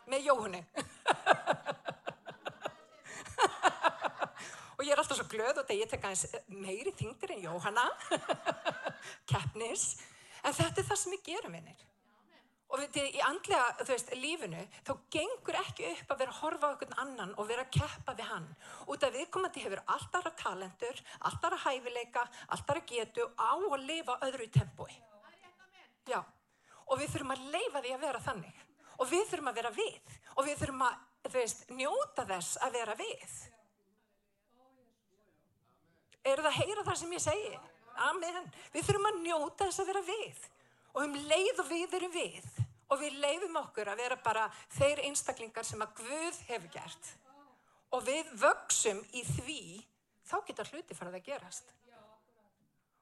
með 0.08 0.30
Jóhanni. 0.30 0.66
og 4.82 4.88
ég 4.88 4.96
er 4.96 5.00
alltaf 5.04 5.20
svo 5.20 5.28
glöð 5.30 5.60
og 5.62 5.68
þegar 5.70 5.84
ég 5.84 5.90
tek 5.92 6.06
aðeins 6.08 6.48
meiri 6.50 6.92
þingdir 6.98 7.36
en 7.36 7.44
Jóhanna, 7.44 7.84
keppnis, 9.30 9.84
en 10.42 10.56
þetta 10.58 10.82
er 10.82 10.88
það 10.88 11.00
sem 11.04 11.14
ég 11.14 11.26
gerum 11.28 11.54
minnir. 11.54 11.84
Og 12.72 12.80
við, 12.80 12.98
í 13.20 13.22
andlega, 13.28 13.86
veist, 13.86 14.10
lífinu, 14.18 14.64
þá 14.88 14.92
gengur 15.14 15.60
ekki 15.60 15.86
upp 15.92 16.16
að 16.16 16.24
vera 16.24 16.34
að 16.34 16.40
horfa 16.40 16.66
á 16.66 16.72
einhvern 16.72 16.98
annan 17.04 17.36
og 17.36 17.50
vera 17.52 17.68
að 17.68 17.78
keppa 17.78 18.16
við 18.18 18.30
hann. 18.32 18.50
Út 18.90 19.06
af 19.06 19.14
viðkomandi 19.14 19.66
hefur 19.68 19.84
alltaf 19.92 20.32
talentur, 20.40 21.06
alltaf 21.30 21.58
hæfileika, 21.68 22.26
alltaf 22.56 22.82
getu 22.90 23.28
á 23.38 23.54
að 23.60 23.86
lifa 23.86 24.18
öðru 24.26 24.48
í 24.48 24.54
tempói. 24.56 24.92
Já, 26.10 26.24
og 26.88 26.98
við 26.98 27.12
þurfum 27.14 27.36
að 27.36 27.48
leifa 27.54 27.86
því 27.86 27.96
að 28.00 28.06
vera 28.08 28.26
þannig. 28.32 28.68
Og 28.98 29.14
við 29.14 29.26
þurfum 29.30 29.52
að 29.52 29.62
vera 29.62 29.76
við. 29.78 30.20
Og 30.38 30.46
við 30.48 30.62
þurfum 30.64 30.86
að, 30.88 31.02
veist, 31.38 31.68
njóta 31.76 32.26
þess 32.34 32.62
að 32.66 32.80
vera 32.80 32.98
við. 32.98 33.42
Er 36.22 36.42
það 36.42 36.50
að 36.52 36.58
heyra 36.60 36.84
það 36.86 37.00
sem 37.02 37.14
ég 37.16 37.24
segi? 37.24 37.54
Amen. 38.08 38.50
Við 38.74 38.88
þurfum 38.88 39.10
að 39.10 39.22
njóta 39.26 39.68
þess 39.68 39.82
að 39.82 39.92
vera 39.92 40.04
við. 40.06 40.44
Og 40.92 41.04
um 41.06 41.18
leið 41.32 41.62
og 41.64 41.70
við 41.72 41.98
erum 41.98 42.14
við 42.14 42.52
og 42.92 43.00
við 43.00 43.20
leifum 43.24 43.60
okkur 43.62 43.88
að 43.88 44.02
vera 44.04 44.18
bara 44.20 44.48
þeir 44.76 45.06
einstaklingar 45.08 45.64
sem 45.64 45.82
að 45.84 45.94
Guð 46.02 46.40
hefur 46.50 46.74
gert 46.74 47.12
og 47.92 48.04
við 48.08 48.28
vöksum 48.40 49.00
í 49.16 49.22
því 49.28 49.62
þá 50.28 50.36
geta 50.48 50.66
hluti 50.70 50.96
farið 50.96 51.18
að 51.18 51.26
gerast. 51.28 51.72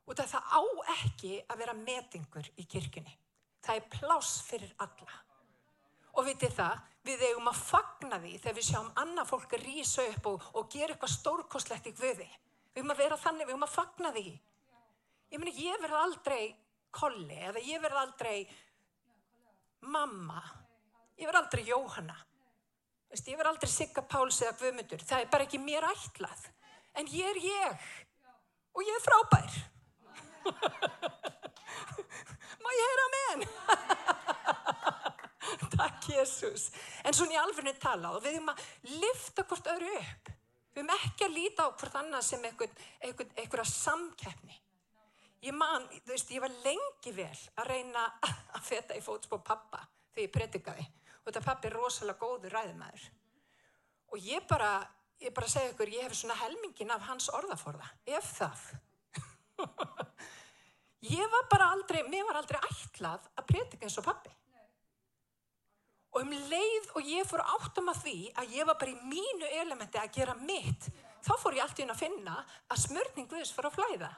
Og 0.09 0.17
það 0.17 0.45
á 0.49 0.61
ekki 0.95 1.35
að 1.45 1.59
vera 1.61 1.75
metingur 1.77 2.47
í 2.57 2.65
kirkjunni. 2.65 3.13
Það 3.61 3.75
er 3.81 3.89
pláss 3.93 4.39
fyrir 4.47 4.71
alla. 4.81 5.19
Og 6.17 6.25
vitið 6.25 6.55
það 6.57 6.85
við 7.05 7.25
eigum 7.27 7.51
að 7.51 7.59
fagna 7.67 8.17
því 8.21 8.31
þegar 8.37 8.57
við 8.57 8.67
sjáum 8.69 8.89
annað 9.03 9.29
fólk 9.29 9.53
rýsa 9.61 10.05
upp 10.09 10.29
og, 10.31 10.47
og 10.57 10.71
gera 10.73 10.95
eitthvað 10.95 11.13
stórkoslegt 11.13 11.91
í 11.91 11.93
Guði 11.97 12.29
við 12.73 12.81
eigum 12.81 12.93
að 12.93 13.01
vera 13.03 13.19
þannig, 13.19 13.47
við 13.47 13.55
eigum 13.55 13.67
að 13.67 13.75
fagna 13.75 14.13
því 14.15 14.29
ég 15.29 15.41
meni 15.41 15.53
ég 15.61 15.83
verð 15.83 15.99
aldrei 15.99 16.43
kolli 16.95 17.37
eða 17.49 17.65
ég 17.65 17.83
verð 17.83 18.01
aldrei 18.01 18.37
mamma, 19.85 20.41
ég 21.19 21.29
verð 21.29 21.43
aldrei 21.43 21.67
Jóhanna, 21.67 22.17
Vist, 23.09 23.25
ég 23.25 23.39
verð 23.39 23.53
aldrei 23.53 23.71
Sigga 23.71 24.03
Páls 24.05 24.37
eða 24.43 24.57
Guðmundur, 24.59 25.01
það 25.01 25.23
er 25.23 25.31
bara 25.33 25.45
ekki 25.47 25.59
mér 25.61 25.87
ætlað, 25.87 26.41
en 26.97 27.09
ég 27.09 27.31
er 27.31 27.39
ég 27.41 27.87
og 28.75 28.81
ég 28.85 28.93
er 28.93 29.05
frábær. 29.05 29.51
Má 32.63 32.69
ég 32.75 32.83
heyra 32.85 33.07
menn? 33.15 33.41
Takk 35.75 35.99
Jésús. 36.11 36.63
En 37.03 37.13
svona 37.15 37.33
í 37.33 37.41
alfunni 37.41 37.73
talað 37.81 38.15
og 38.19 38.23
við 38.25 38.33
erum 38.37 38.53
að 38.53 38.59
lifta 39.01 39.41
hvort 39.47 39.71
öðru 39.73 39.91
upp. 39.97 40.23
Við 40.73 40.83
erum 40.83 40.95
ekki 40.95 41.25
að 41.25 41.35
líta 41.35 41.65
á 41.65 41.73
hvort 41.73 41.95
annað 41.99 42.25
sem 42.27 42.43
einhverja 42.45 43.65
samkeppni. 43.67 44.57
Ég 45.43 45.55
man, 45.55 45.85
þú 46.03 46.11
veist, 46.11 46.31
ég 46.35 46.43
var 46.43 46.55
lengi 46.65 47.13
vel 47.15 47.37
að 47.61 47.69
reyna 47.69 48.05
að 48.27 48.65
feta 48.67 48.97
í 48.97 49.03
fótspóð 49.03 49.43
pappa 49.47 49.85
þegar 50.11 50.25
ég 50.25 50.33
predikaði. 50.35 50.85
Og 51.21 51.29
þetta 51.29 51.45
pappi 51.45 51.69
er 51.69 51.77
rosalega 51.77 52.19
góður 52.19 52.55
ræðumæður. 52.57 53.05
Og 54.09 54.25
ég 54.25 54.45
bara, 54.49 54.71
ég 55.21 55.33
bara 55.35 55.51
segja 55.51 55.71
ykkur, 55.71 55.93
ég 55.93 56.07
hef 56.07 56.17
svona 56.17 56.37
helmingin 56.41 56.91
af 56.91 57.07
hans 57.07 57.29
orðaforða, 57.37 57.87
ef 58.09 58.29
það. 58.35 58.65
ég 61.15 61.31
var 61.35 61.47
bara 61.51 61.71
aldrei, 61.75 62.01
mér 62.09 62.27
var 62.27 62.41
aldrei 62.41 62.59
ætlað 62.59 63.29
að 63.35 63.49
predika 63.53 63.87
eins 63.87 63.99
og 64.01 64.07
pappi. 64.09 64.33
Og 66.19 66.25
um 66.25 66.33
leið 66.51 66.87
og 66.99 67.05
ég 67.07 67.27
fór 67.27 67.39
áttum 67.45 67.87
að 67.93 68.01
því 68.03 68.17
að 68.41 68.55
ég 68.57 68.67
var 68.67 68.75
bara 68.81 68.91
í 68.91 69.07
mínu 69.07 69.47
elementi 69.61 70.01
að 70.01 70.09
gera 70.17 70.33
mitt, 70.35 70.89
þá 71.23 71.31
fór 71.39 71.55
ég 71.55 71.63
alltaf 71.63 71.79
inn 71.79 71.93
að 71.93 72.01
finna 72.01 72.33
að 72.67 72.81
smörning 72.81 73.29
Guðs 73.31 73.53
fór 73.55 73.69
að 73.69 73.77
flæða. 73.77 74.09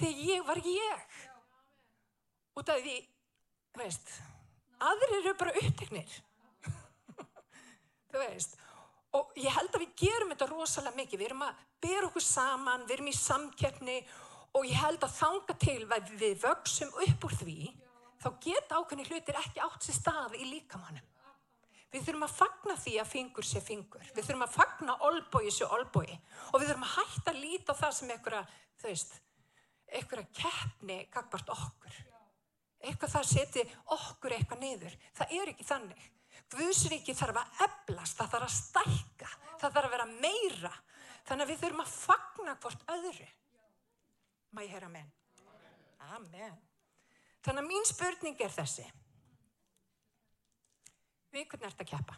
Þegar 0.00 0.22
ég 0.30 0.46
var 0.48 0.62
ég. 0.64 1.18
Út 2.56 2.72
af 2.72 2.80
því 2.80 2.96
veist, 3.76 4.14
aðrir 4.80 5.14
eru 5.18 5.36
bara 5.36 5.54
upptegnir 5.60 6.16
þú 8.14 8.20
veist 8.22 8.56
og 9.14 9.36
ég 9.38 9.52
held 9.52 9.76
að 9.76 9.84
við 9.84 9.94
gerum 10.00 10.32
þetta 10.32 10.50
rosalega 10.50 10.98
mikið. 11.02 11.20
Við 11.20 11.28
erum 11.28 11.44
að 11.46 11.64
bera 11.84 12.08
okkur 12.08 12.24
saman 12.24 12.88
við 12.88 12.96
erum 12.96 13.12
í 13.12 13.18
samkeppni 13.18 14.00
og 14.56 14.64
ég 14.70 14.80
held 14.80 15.04
að 15.04 15.18
þanga 15.20 15.56
til 15.68 15.80
að 15.84 16.14
við 16.16 16.38
vöksum 16.46 16.96
upp 17.04 17.28
úr 17.28 17.36
því 17.42 17.58
þá 18.24 18.30
geta 18.46 18.80
ákveðni 18.80 19.08
hlutir 19.10 19.40
ekki 19.40 19.62
átt 19.64 19.84
sér 19.84 20.00
stað 20.00 20.38
í 20.40 20.48
líkamannum 20.48 21.10
við 21.94 22.08
þurfum 22.08 22.26
að 22.26 22.38
fagna 22.40 22.74
því 22.80 22.96
að 22.98 23.12
fingur 23.12 23.46
sé 23.46 23.60
fingur 23.62 24.08
við 24.16 24.24
þurfum 24.24 24.46
að 24.48 24.56
fagna 24.56 24.96
olbói 25.08 25.52
sé 25.54 25.68
olbói 25.68 26.08
og 26.10 26.56
við 26.58 26.72
þurfum 26.72 26.88
að 26.88 26.96
hætta 26.96 27.34
að 27.34 27.42
líta 27.44 27.76
það 27.78 27.94
sem 27.98 28.14
einhverja, 28.16 28.42
þú 28.80 28.90
veist 28.90 29.14
einhverja 29.94 30.26
keppni 30.34 30.98
gagvart 31.12 31.52
okkur. 31.54 32.00
Eitthvað 32.84 33.14
það 33.14 33.30
seti 33.30 33.64
okkur 33.96 34.34
eitthvað 34.36 34.60
niður. 34.64 34.98
Það 35.16 35.36
er 35.38 35.52
ekki 35.52 35.68
þannig. 35.68 36.10
Guðsriki 36.54 37.14
þarf 37.16 37.40
að 37.40 37.62
eblast, 37.66 38.18
það 38.18 38.32
þarf 38.34 38.46
að 38.48 38.54
stækka, 38.58 39.30
það 39.62 39.76
þarf 39.78 39.88
að 39.88 39.94
vera 39.94 40.08
meira. 40.12 40.74
Þannig 41.24 41.46
að 41.46 41.52
við 41.52 41.62
þurfum 41.62 41.84
að 41.84 41.94
fagna 41.94 42.56
hvort 42.60 42.86
öðru. 42.96 43.30
Má 44.54 44.62
ég 44.66 44.74
heyra 44.74 44.90
amen? 44.90 45.10
Amen. 46.14 46.62
Þannig 47.44 47.60
að 47.60 47.68
mín 47.68 47.88
spurning 47.88 48.38
er 48.40 48.52
þessi. 48.52 48.84
Við 51.34 51.48
hvernig 51.50 51.68
ert 51.68 51.82
að 51.82 51.90
keppa? 51.90 52.16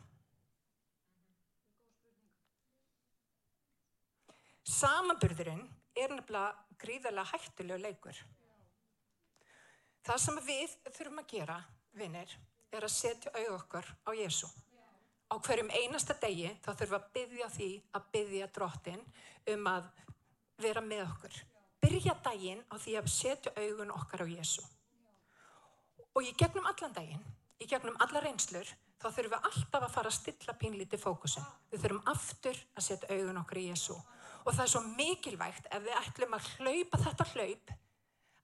Samanburðurinn 4.76 5.64
er 5.96 6.12
nefnilega 6.12 6.76
gríðarlega 6.82 7.32
hættilegu 7.32 7.80
leikur. 7.80 8.18
Það 10.06 10.22
sem 10.22 10.38
við 10.46 10.76
þurfum 10.92 11.22
að 11.22 11.28
gera, 11.32 11.56
vinnir, 11.96 12.36
er 12.70 12.86
að 12.86 12.94
setja 12.94 13.32
auð 13.40 13.56
okkar 13.56 13.88
á 14.06 14.10
Jésu. 14.14 14.50
Á 15.26 15.34
hverjum 15.42 15.72
einasta 15.74 16.14
degi 16.22 16.52
þá 16.62 16.70
þurfum 16.74 16.98
að 17.00 17.08
byggja 17.16 17.50
því 17.56 17.70
að 17.98 18.10
byggja 18.14 18.50
drottin 18.58 19.02
um 19.54 19.70
að 19.72 19.88
vera 20.62 20.84
með 20.84 21.06
okkur. 21.08 21.42
Byrja 21.82 22.18
daginn 22.22 22.62
á 22.70 22.74
því 22.78 22.98
að 23.00 23.12
setja 23.16 23.54
augun 23.56 23.94
okkar 23.96 24.22
á 24.22 24.26
Jésu. 24.30 24.62
Og 26.16 26.24
í 26.24 26.32
gegnum 26.40 26.66
allan 26.66 26.94
daginn, 26.96 27.24
í 27.60 27.68
gegnum 27.68 27.96
alla 28.00 28.22
reynslur, 28.24 28.68
þá 28.96 29.08
þurfum 29.10 29.34
við 29.34 29.48
alltaf 29.50 29.82
að 29.82 29.94
fara 29.94 30.12
að 30.12 30.16
stilla 30.16 30.54
pínlíti 30.56 31.00
fókusin. 31.00 31.44
Við 31.72 31.82
þurfum 31.84 32.12
aftur 32.12 32.60
að 32.74 32.86
setja 32.88 33.10
augun 33.12 33.42
okkar 33.42 33.60
í 33.60 33.66
Jésu 33.68 33.96
og 34.46 34.54
það 34.54 34.62
er 34.62 34.70
svo 34.70 34.82
mikilvægt 34.94 35.68
ef 35.74 35.82
við 35.82 35.98
ætlum 36.00 36.36
að 36.36 36.48
hlaupa 36.56 37.00
þetta 37.02 37.26
hlaup 37.32 37.72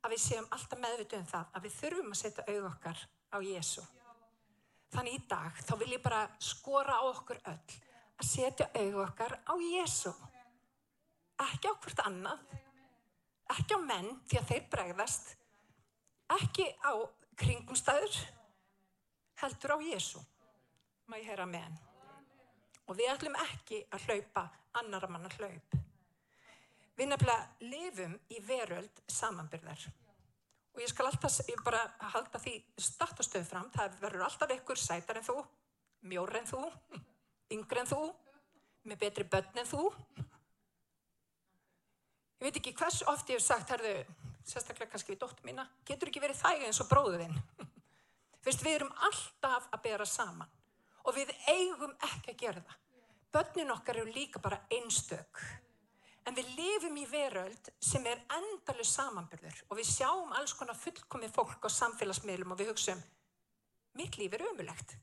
að 0.02 0.14
við 0.14 0.23
séum 0.25 0.49
alltaf 0.50 0.81
meðvitu 0.83 1.19
um 1.19 1.29
það 1.31 1.52
að 1.55 1.67
við 1.67 1.76
þurfum 1.79 2.14
að 2.14 2.21
setja 2.21 2.47
auð 2.50 2.67
okkar 2.73 3.02
á 3.31 3.38
Jésu 3.47 3.85
þannig 4.93 5.19
í 5.19 5.23
dag 5.31 5.61
þá 5.62 5.73
vil 5.79 5.91
ég 5.95 6.02
bara 6.05 6.23
skora 6.43 6.99
á 6.99 7.05
okkur 7.07 7.41
öll 7.52 7.76
að 8.19 8.29
setja 8.33 8.69
auð 8.83 8.99
okkar 9.07 9.37
á 9.47 9.55
Jésu 9.62 10.12
ekki 11.47 11.71
á 11.71 11.75
hvert 11.85 12.05
annað 12.09 12.43
ekki 13.55 13.79
á 13.79 13.81
menn 13.87 14.11
því 14.26 14.41
að 14.41 14.50
þeir 14.50 14.69
bregðast 14.75 15.33
ekki 16.35 16.67
á 16.83 16.93
kringumstæður 17.41 18.19
heldur 19.43 19.75
á 19.75 19.79
Jésu 19.87 20.21
má 21.09 21.19
ég 21.19 21.31
heyra 21.31 21.47
með 21.49 21.67
hann 21.67 21.81
og 22.87 22.99
við 22.99 23.12
ætlum 23.12 23.39
ekki 23.45 23.81
að 23.95 24.07
hlaupa 24.09 24.43
annara 24.81 25.09
manna 25.11 25.31
hlaup. 25.37 25.77
Við 26.97 27.09
nefnilega 27.09 27.69
lifum 27.71 28.15
í 28.33 28.41
veröld 28.45 29.03
samanbyrðar 29.11 29.87
og 30.73 30.81
ég 30.81 30.89
skal 30.89 31.09
alltaf, 31.09 31.39
ég 31.49 31.61
bara 31.65 31.83
halda 32.15 32.41
því 32.41 32.57
startastöðu 32.81 33.49
fram, 33.49 33.71
það 33.75 33.97
verður 34.01 34.27
alltaf 34.27 34.53
ykkur 34.57 34.81
sætar 34.81 35.21
en 35.21 35.27
þú, 35.27 35.39
mjór 36.09 36.37
en 36.41 36.49
þú, 36.49 36.62
yngre 37.53 37.83
en 37.83 37.91
þú, 37.91 38.03
með 38.89 39.01
betri 39.05 39.27
börn 39.29 39.61
en 39.61 39.69
þú. 39.69 39.83
Ég 42.41 42.49
veit 42.49 42.59
ekki 42.59 42.75
hvers 42.75 43.03
oft 43.12 43.29
ég 43.31 43.39
hef 43.39 43.45
sagt, 43.45 43.71
herðu, 43.71 43.99
sérstaklega 44.49 44.90
kannski 44.92 45.14
við 45.14 45.22
dóttur 45.22 45.46
mína, 45.49 45.66
getur 45.88 46.11
ekki 46.11 46.22
verið 46.22 46.40
þæg 46.42 46.66
eins 46.68 46.80
og 46.82 46.90
bróðuðinn. 46.90 47.37
Fyrst 48.44 48.64
við 48.66 48.78
erum 48.80 48.94
alltaf 49.08 49.68
að 49.70 49.82
bera 49.87 50.06
saman 50.08 50.50
og 51.02 51.16
við 51.16 51.30
eigum 51.50 51.92
ekki 52.11 52.32
að 52.32 52.40
gera 52.44 52.62
það. 52.62 52.78
Börnin 53.32 53.72
okkar 53.75 54.00
eru 54.02 54.12
líka 54.12 54.42
bara 54.42 54.61
einstök. 54.70 55.40
En 56.28 56.37
við 56.37 56.50
lifum 56.54 56.99
í 57.00 57.06
veröld 57.11 57.70
sem 57.82 58.04
er 58.06 58.20
endalus 58.37 58.92
samanbyrður 58.94 59.62
og 59.68 59.78
við 59.80 59.88
sjáum 59.90 60.34
alls 60.38 60.52
konar 60.54 60.78
fullkomið 60.78 61.32
fólk 61.34 61.66
á 61.66 61.70
samfélagsmiðlum 61.72 62.54
og 62.54 62.61
við 62.61 62.70
hugsaum, 62.70 63.00
mitt 63.99 64.18
líf 64.20 64.37
er 64.37 64.44
umulegt. 64.52 64.94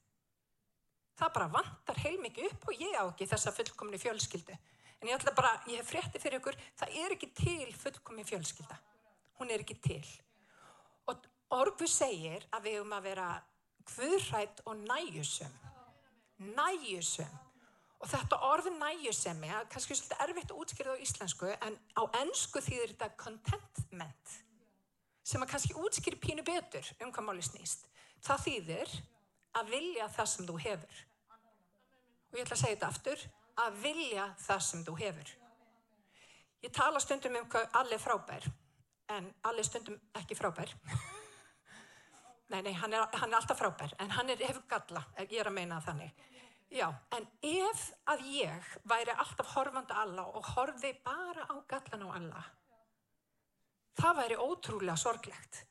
Það 1.19 1.33
bara 1.35 1.51
vantar 1.51 1.99
heilmikið 2.05 2.53
upp 2.53 2.69
og 2.69 2.79
ég 2.79 2.95
á 2.95 3.03
ekki 3.03 3.27
þessa 3.27 3.51
fullkomni 3.51 3.99
fjölskyldu. 3.99 4.55
En 4.99 5.09
ég 5.09 5.15
ætla 5.15 5.33
bara, 5.35 5.51
ég 5.67 5.81
hef 5.81 5.91
frétti 5.91 6.19
fyrir 6.19 6.39
ykkur, 6.39 6.55
það 6.79 6.95
er 7.01 7.15
ekki 7.15 7.31
til 7.35 7.73
fullkomni 7.75 8.23
fjölskylda. 8.27 8.77
Hún 9.39 9.51
er 9.51 9.63
ekki 9.63 9.77
til. 9.81 10.05
Og 11.07 11.27
Orgu 11.55 11.87
segir 11.87 12.43
að 12.53 12.65
við 12.67 12.79
höfum 12.79 12.97
að 12.97 13.05
vera 13.09 13.27
hvurrætt 13.89 14.59
og 14.69 14.81
næjusum. 14.83 15.53
Næjusum. 16.57 17.37
Og 17.99 18.07
þetta 18.07 18.37
orð 18.47 18.69
næjusemi, 18.71 19.49
kannski 19.71 19.95
svolítið 19.97 20.21
erfitt 20.23 20.51
að 20.53 20.59
útskýra 20.61 20.93
það 20.93 21.01
á 21.01 21.03
íslensku, 21.03 21.49
en 21.67 21.73
á 21.99 22.03
ennsku 22.21 22.61
þýðir 22.63 22.93
þetta 22.93 23.09
contentment, 23.19 24.35
sem 25.23 25.43
að 25.43 25.51
kannski 25.51 25.75
útskýri 25.75 26.19
pínu 26.23 26.45
betur 26.47 26.87
um 27.03 27.11
hvað 27.11 27.27
máli 27.27 27.43
snýst. 27.43 27.83
Það 28.23 28.45
þýðir 28.45 28.95
að 29.59 29.73
vilja 29.73 30.07
það 30.15 30.31
sem 30.31 30.47
þú 30.47 30.55
hefur. 30.63 31.03
Og 32.29 32.39
ég 32.39 32.45
ætla 32.45 32.55
að 32.55 32.63
segja 32.63 32.77
þetta 32.77 32.91
aftur, 32.93 33.27
að 33.59 33.83
vilja 33.83 34.29
það 34.45 34.63
sem 34.69 34.87
þú 34.87 34.95
hefur. 35.01 35.35
Ég 36.63 36.75
tala 36.75 37.03
stundum 37.03 37.35
um 37.41 37.51
hvað 37.51 37.79
allir 37.81 37.99
frábær, 37.99 38.47
en 39.15 39.29
allir 39.49 39.65
stundum 39.67 39.97
ekki 40.19 40.37
frábær. 40.37 40.73
Nei, 42.49 42.63
nei, 42.65 42.73
hann 42.73 42.93
er, 42.97 43.03
hann 43.13 43.29
er 43.29 43.37
alltaf 43.37 43.59
frábær, 43.61 43.91
en 44.01 44.09
hann 44.09 44.31
er 44.33 44.39
hefur 44.41 44.63
galla, 44.71 45.03
ég 45.21 45.35
er 45.37 45.51
að 45.51 45.53
meina 45.53 45.75
þannig. 45.85 46.23
Já, 46.73 46.87
en 47.13 47.27
ef 47.45 47.83
að 48.09 48.23
ég 48.33 48.69
væri 48.89 49.13
alltaf 49.13 49.51
horfandi 49.53 49.93
alla 49.93 50.23
og 50.33 50.47
horfi 50.55 50.95
bara 51.05 51.45
á 51.45 51.55
gallan 51.69 52.05
á 52.05 52.09
alla, 52.17 52.41
það 54.01 54.17
væri 54.23 54.39
ótrúlega 54.41 54.97
sorglegt. 54.97 55.61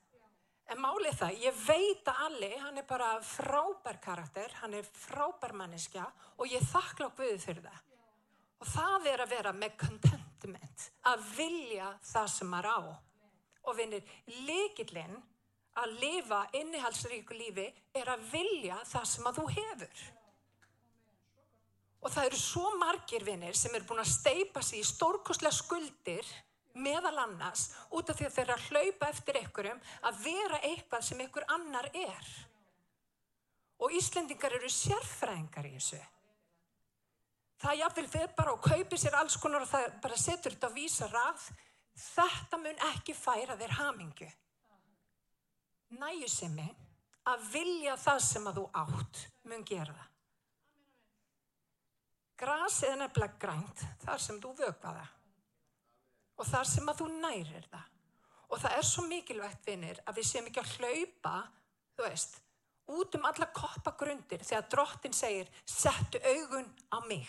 En 0.69 0.83
málið 0.85 1.19
það, 1.19 1.37
ég 1.47 1.61
veit 1.65 2.09
að 2.13 2.23
Alli, 2.27 2.49
hann 2.61 2.79
er 2.79 2.87
bara 2.87 3.11
frábær 3.25 3.99
karakter, 4.05 4.53
hann 4.61 4.75
er 4.77 4.87
frábær 4.87 5.55
manneskja 5.57 6.05
og 6.37 6.51
ég 6.51 6.67
þakkla 6.69 7.09
okkur 7.09 7.39
fyrir 7.41 7.63
það. 7.65 7.79
Og 8.59 8.69
það 8.69 9.07
er 9.15 9.23
að 9.25 9.33
vera 9.33 9.55
með 9.57 9.79
contentment, 9.81 10.89
að 11.09 11.25
vilja 11.39 11.93
það 12.05 12.33
sem 12.35 12.53
maður 12.53 12.71
á. 12.75 12.79
Og 13.69 13.77
vinir, 13.77 14.05
líkillinn 14.49 15.19
að 15.79 15.99
lifa 16.01 16.43
innihalsríku 16.57 17.37
lífi 17.37 17.67
er 17.97 18.09
að 18.11 18.25
vilja 18.33 18.79
það 18.89 19.09
sem 19.13 19.29
að 19.29 19.41
þú 19.41 19.47
hefur. 19.59 20.05
Og 21.99 22.13
það 22.15 22.29
eru 22.29 22.41
svo 22.41 22.69
margir 22.79 23.25
vinnir 23.27 23.57
sem 23.59 23.75
eru 23.75 23.87
búin 23.89 24.03
að 24.05 24.13
steipa 24.13 24.63
sér 24.63 24.81
í 24.81 24.87
stórkoslega 24.87 25.55
skuldir 25.55 26.27
meðal 26.79 27.17
annars 27.25 27.69
út 27.91 28.11
af 28.11 28.19
því 28.19 28.29
að 28.29 28.37
þeir 28.37 28.45
eru 28.45 28.55
að 28.57 28.69
hlaupa 28.69 29.09
eftir 29.13 29.39
einhverjum 29.41 29.81
að 30.11 30.21
vera 30.27 30.61
eitthvað 30.69 31.09
sem 31.09 31.25
einhver 31.25 31.49
annar 31.55 31.89
er. 31.93 32.29
Og 33.83 33.95
Íslendingar 33.95 34.55
eru 34.59 34.71
sérfræðingar 34.73 35.67
í 35.69 35.75
þessu. 35.77 36.01
Það 37.59 37.81
jáfnvel 37.81 38.11
þeir 38.13 38.35
bara 38.39 38.55
og 38.55 38.63
kaupi 38.63 38.99
sér 38.99 39.17
alls 39.19 39.37
konar 39.43 39.65
og 39.65 39.71
það 39.71 39.89
bara 40.03 40.19
setur 40.19 40.55
þetta 40.55 40.71
á 40.71 40.77
vísa 40.77 41.09
rað. 41.11 41.49
Þetta 41.99 42.61
mun 42.63 42.85
ekki 42.93 43.15
færa 43.17 43.57
þeir 43.59 43.75
hamingu 43.81 44.29
næjusemi 45.97 46.69
að 47.29 47.45
vilja 47.53 47.97
það 48.01 48.23
sem 48.25 48.49
að 48.49 48.59
þú 48.61 48.65
átt 48.83 49.21
mun 49.49 49.65
gera 49.69 49.95
það. 49.95 50.09
Grasið 52.39 52.93
er 52.93 52.99
nefnilega 53.01 53.41
grænt 53.43 53.85
þar 54.05 54.21
sem 54.23 54.41
þú 54.43 54.53
vögvaða 54.61 55.07
og 56.39 56.47
þar 56.47 56.69
sem 56.71 56.91
að 56.91 57.01
þú 57.01 57.09
nærir 57.17 57.71
það. 57.71 57.87
Og 58.49 58.61
það 58.63 58.77
er 58.79 58.87
svo 58.87 59.05
mikilvægt 59.05 59.67
vinnir 59.67 59.99
að 60.09 60.21
við 60.21 60.29
séum 60.29 60.47
ekki 60.49 60.63
að 60.63 60.75
hlaupa, 60.79 61.33
þú 61.99 62.05
veist, 62.07 62.39
út 62.95 63.17
um 63.19 63.27
alla 63.29 63.49
koppagrundir 63.53 64.45
þegar 64.47 64.71
drottin 64.73 65.17
segir 65.17 65.51
settu 65.69 66.23
augun 66.23 66.71
á 66.95 66.99
mig. 67.05 67.29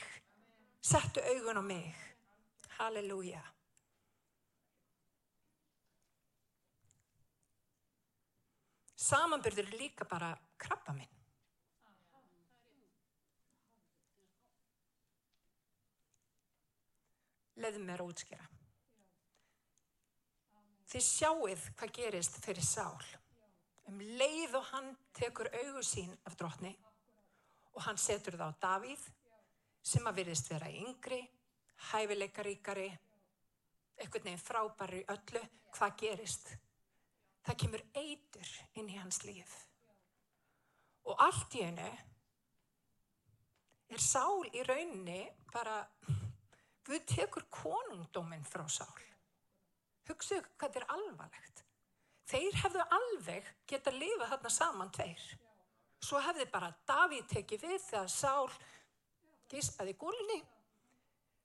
Settu 0.80 1.24
augun 1.34 1.60
á 1.60 1.64
mig. 1.66 2.06
Halleluja. 2.78 3.42
Samanbyrður 9.10 9.72
líka 9.80 10.06
bara 10.06 10.30
krabba 10.62 10.94
minn. 10.94 11.16
Leðum 17.60 17.88
mér 17.90 18.04
að 18.04 18.12
útskjara. 18.14 18.46
Þið 20.90 21.06
sjáuð 21.06 21.66
hvað 21.80 21.96
gerist 21.98 22.38
fyrir 22.44 22.66
sál. 22.66 23.10
Um 23.90 23.98
leið 24.22 24.56
og 24.60 24.70
hann 24.70 24.94
tekur 25.18 25.50
augu 25.64 25.82
sín 25.86 26.14
af 26.30 26.38
drotni 26.38 26.76
og 27.74 27.82
hann 27.88 27.98
setur 27.98 28.38
það 28.38 28.54
á 28.54 28.62
Davíð 28.66 29.04
sem 29.90 30.06
að 30.06 30.22
virðist 30.22 30.50
vera 30.52 30.70
yngri, 30.70 31.22
hæfileikaríkari, 31.90 32.90
eitthvað 33.98 34.30
nefn 34.30 34.46
frábæri 34.46 35.06
öllu. 35.10 35.46
Hvað 35.74 35.96
gerist? 36.02 36.50
Það 37.48 37.60
kemur 37.64 37.84
eitur 37.98 38.54
inn 38.80 38.90
í 38.90 38.98
hans 39.00 39.24
líf. 39.26 39.56
Og 41.10 41.20
allt 41.26 41.56
í 41.58 41.66
hennu 41.66 41.92
er 43.90 44.04
sál 44.04 44.46
í 44.54 44.64
rauninni 44.68 45.22
bara, 45.54 45.82
Guð 46.90 47.04
tekur 47.06 47.44
konungdóminn 47.54 48.46
frá 48.50 48.64
sál. 48.72 49.02
Hugsaðu 50.10 50.42
hvað 50.42 50.64
þetta 50.64 50.80
er 50.80 50.86
alvarlegt. 50.96 51.60
Þeir 52.30 52.56
hefðu 52.64 52.86
alveg 52.96 53.50
geta 53.70 53.94
lifað 53.94 54.32
þarna 54.32 54.52
saman 54.54 54.92
tveir. 54.96 55.26
Svo 56.02 56.22
hefði 56.24 56.48
bara 56.50 56.72
Davíð 56.90 57.28
tekið 57.30 57.66
við 57.68 57.84
þegar 57.84 58.10
sál 58.14 58.50
gispaði 59.52 59.96
gólni. 60.02 60.40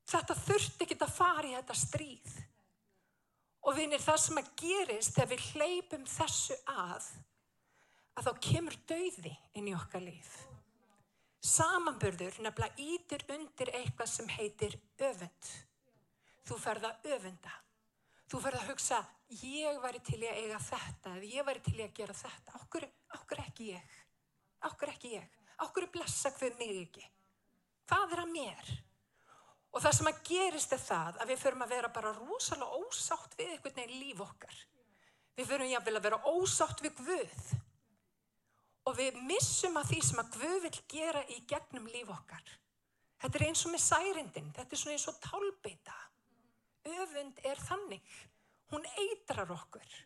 Þetta 0.09 0.37
þurfti 0.46 0.87
ekki 0.87 0.98
að 1.00 1.14
fara 1.18 1.48
í 1.48 1.54
þetta 1.57 1.76
stríð. 1.80 2.35
Og 3.64 3.77
vinir 3.79 4.03
það 4.03 4.18
sem 4.20 4.40
að 4.40 4.50
gerist 4.61 5.14
þegar 5.16 5.31
við 5.31 5.44
hleypum 5.53 6.09
þessu 6.09 6.57
að, 6.68 7.07
að 8.14 8.27
þá 8.27 8.42
kemur 8.48 8.77
dauði 8.90 9.33
inn 9.57 9.70
í 9.70 9.77
okkar 9.77 10.05
líf. 10.05 10.35
Samanburður 11.44 12.38
nefnilega 12.44 12.81
ítir 12.81 13.24
undir 13.33 13.72
eitthvað 13.77 14.11
sem 14.12 14.29
heitir 14.33 14.77
öfund. 15.09 15.50
Þú 16.44 16.59
ferða 16.61 16.94
öfunda. 17.16 17.53
Þú 18.29 18.40
ferða 18.40 18.62
að 18.62 18.70
hugsa, 18.72 19.00
ég 19.44 19.81
væri 19.83 20.00
til 20.05 20.20
að 20.22 20.38
eiga 20.40 20.61
þetta 20.68 21.12
eða 21.18 21.33
ég 21.35 21.48
væri 21.48 21.64
til 21.64 21.77
að 21.85 21.92
gera 21.98 22.16
þetta. 22.16 22.61
Áhver, 22.61 22.87
áhver 23.16 23.42
ekki 23.44 23.68
ég? 23.74 23.98
Áhver 24.64 24.92
ekki 24.94 25.12
ég? 25.18 25.37
Áhver 25.64 25.88
blessa 25.92 26.33
hver 26.38 26.57
mig 26.59 26.81
ekki? 26.87 27.05
Hvað 27.88 28.16
er 28.16 28.22
að 28.24 28.33
mér? 28.33 28.74
Og 29.74 29.82
það 29.82 29.94
sem 29.96 30.08
að 30.08 30.18
gerist 30.28 30.72
er 30.74 30.82
það 30.84 31.16
að 31.18 31.30
við 31.32 31.40
förum 31.42 31.62
að 31.64 31.72
vera 31.74 31.90
bara 31.90 32.14
rosalega 32.14 32.78
ósátt 32.78 33.32
við 33.38 33.54
einhvern 33.56 33.78
veginn 33.80 34.02
líf 34.04 34.20
okkar. 34.22 34.58
Við 35.34 35.48
förum 35.50 35.70
jáfnvel 35.72 35.94
að 35.98 36.04
vera 36.04 36.20
ósátt 36.30 36.82
við 36.84 37.00
Guð. 37.00 37.46
Og 38.87 38.98
við 39.00 39.16
missum 39.26 39.78
að 39.80 39.88
því 39.90 39.98
sem 40.06 40.20
að 40.22 40.37
Guð 40.37 40.58
vil 40.62 40.78
gera 40.92 41.22
í 41.26 41.38
gegnum 41.50 41.88
líf 41.90 42.12
okkar. 42.14 42.52
Þetta 43.24 43.40
er 43.40 43.46
eins 43.48 43.64
og 43.66 43.72
með 43.72 43.82
særindin, 43.82 44.52
þetta 44.54 44.76
er 44.76 44.82
svona 44.82 44.94
eins 44.94 45.08
og 45.10 45.18
tálbeita. 45.24 45.96
Öfund 46.94 47.40
er 47.48 47.62
þannig, 47.64 48.14
hún 48.70 48.87
eitrar 49.00 49.50
okkur. 49.56 49.98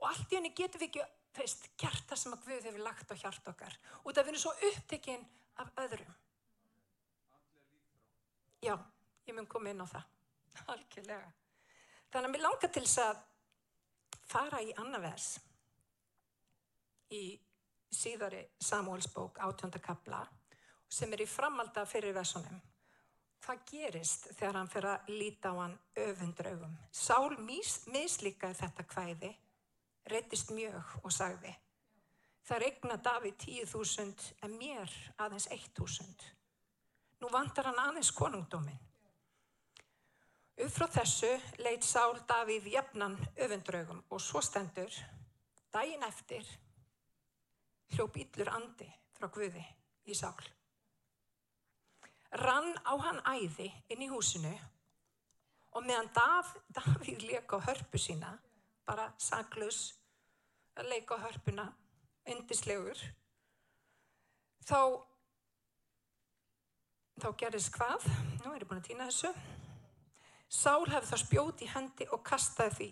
Og 0.00 0.08
allt 0.08 0.32
í 0.32 0.38
henni 0.38 0.54
getum 0.56 0.80
við 0.80 0.88
ekki, 0.88 1.04
veist, 1.36 1.68
gert 1.76 2.06
það 2.08 2.22
sem 2.22 2.38
að 2.38 2.48
Guð 2.48 2.70
hefur 2.70 2.86
lagt 2.86 3.12
á 3.12 3.14
hjart 3.18 3.52
okkar. 3.52 3.76
Og 4.06 4.16
það 4.16 4.30
finnir 4.30 4.44
svo 4.46 4.56
upptekinn 4.70 5.28
af 5.60 5.76
öðrum. 5.84 6.16
Já 8.62 8.76
ég 9.28 9.36
mun 9.36 9.48
koma 9.50 9.70
inn 9.70 9.84
á 9.84 9.86
það. 9.86 10.10
Algjörlega. 10.74 11.30
Þannig 12.12 12.28
að 12.28 12.34
mér 12.34 12.44
langar 12.46 12.72
til 12.72 12.84
þess 12.86 13.02
að 13.04 13.22
fara 14.32 14.60
í 14.64 14.74
annar 14.80 15.02
vers 15.04 15.30
í 17.12 17.24
síðari 17.92 18.42
Samuelsbók 18.60 19.40
átjónda 19.44 19.80
kapla 19.84 20.22
sem 20.92 21.12
er 21.12 21.24
í 21.24 21.28
framalda 21.28 21.84
fyrir 21.88 22.14
versunum. 22.16 22.60
Hvað 23.42 23.62
gerist 23.68 24.28
þegar 24.36 24.60
hann 24.60 24.70
fyrir 24.70 24.90
að 24.92 25.08
líta 25.18 25.50
á 25.50 25.54
hann 25.58 25.74
öfundraugum 25.98 26.76
Sál 26.94 27.34
mislíkaði 27.42 28.58
þetta 28.60 28.84
hvæði 28.92 29.32
reytist 30.12 30.52
mjög 30.54 30.94
og 31.02 31.14
sagði 31.14 31.50
það 32.46 32.62
regna 32.64 32.98
Davíð 33.02 33.34
10.000 33.44 34.30
en 34.46 34.54
mér 34.58 34.94
aðeins 35.22 35.48
1.000 35.50 36.30
nú 37.22 37.30
vantar 37.34 37.70
hann 37.70 37.82
aðeins 37.82 38.12
konungdóminn 38.14 38.80
Upp 40.60 40.72
frá 40.74 40.86
þessu 40.98 41.30
leitt 41.64 41.86
Sál 41.86 42.18
Davíð 42.28 42.66
jafnan 42.74 43.16
öfundraugum 43.40 44.02
og 44.12 44.20
svo 44.20 44.42
stendur 44.44 44.92
daginn 45.72 46.04
eftir 46.04 46.44
hljóp 47.94 48.18
yllur 48.20 48.50
andi 48.52 48.88
frá 49.16 49.30
Guði 49.32 49.62
í 50.04 50.16
Sál. 50.16 50.36
Rann 52.42 52.68
á 52.84 52.92
hann 53.06 53.20
æði 53.28 53.70
inn 53.92 54.04
í 54.04 54.10
húsinu 54.12 54.52
og 55.72 55.86
meðan 55.86 56.12
Dav, 56.16 56.52
Davíð 56.68 57.24
leika 57.28 57.56
á 57.56 57.64
hörpu 57.68 58.00
sína, 58.00 58.34
bara 58.84 59.08
saglus 59.16 59.94
að 60.76 60.92
leika 60.92 61.16
á 61.16 61.24
hörpuna, 61.24 61.66
undislegur, 62.28 63.00
þá, 64.68 65.00
þá 67.20 67.28
gerðist 67.40 67.72
hvað? 67.76 68.08
Nú 68.44 68.52
er 68.52 68.64
ég 68.64 68.68
búin 68.68 68.80
að 68.84 68.88
týna 68.90 69.08
þessu. 69.08 69.32
Sál 70.52 70.84
hefði 70.84 71.08
þá 71.08 71.18
spjóti 71.22 71.66
í 71.66 71.72
hendi 71.72 72.06
og 72.12 72.22
kastaði 72.26 72.74
því. 72.78 72.90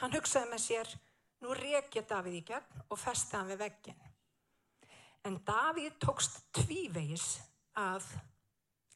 Hann 0.00 0.14
hugsaði 0.14 0.50
með 0.52 0.62
sér, 0.64 0.92
Nú 1.40 1.54
rekja 1.56 2.02
Davíð 2.04 2.36
í 2.36 2.42
gegn 2.50 2.82
og 2.92 2.98
festi 3.00 3.38
hann 3.38 3.48
við 3.48 3.62
veggin. 3.62 4.02
En 5.24 5.38
Davíð 5.44 5.96
tókst 6.02 6.36
tvívegis 6.56 7.38
að 7.80 8.04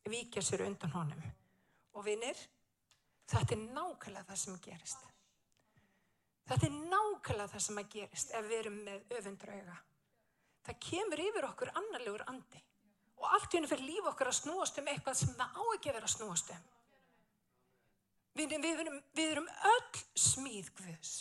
vikja 0.08 0.42
sér 0.44 0.66
undan 0.66 0.92
honum. 0.92 1.24
Og 1.96 2.04
vinnir, 2.04 2.36
þetta 3.30 3.56
er 3.56 3.64
nákvæmlega 3.64 4.28
það 4.28 4.40
sem 4.42 4.60
gerist. 4.66 5.06
Þetta 6.44 6.68
er 6.68 6.76
nákvæmlega 6.92 7.52
það 7.54 7.64
sem 7.66 7.82
gerist 7.96 8.36
ef 8.36 8.48
við 8.50 8.58
erum 8.58 8.78
með 8.90 9.16
öfundrauga. 9.18 9.80
Það 10.64 10.80
kemur 10.90 11.24
yfir 11.24 11.48
okkur 11.48 11.72
annarlegur 11.72 12.28
andi 12.28 12.60
og 13.14 13.28
allt 13.30 13.52
í 13.54 13.56
hennu 13.56 13.68
fyrir 13.70 13.88
líf 13.88 14.08
okkar 14.10 14.28
að 14.28 14.40
snúast 14.40 14.78
um 14.80 14.88
eitthvað 14.90 15.16
sem 15.16 15.32
það 15.38 15.56
á 15.56 15.62
ekki 15.76 15.90
að 15.90 15.96
vera 15.96 16.08
að 16.10 16.14
snúast 16.16 16.50
um. 16.52 16.64
Við, 18.34 18.56
við, 18.58 18.80
erum, 18.82 19.00
við 19.14 19.32
erum 19.36 19.48
öll 19.70 20.00
smíð 20.18 20.70
Guðs. 20.78 21.12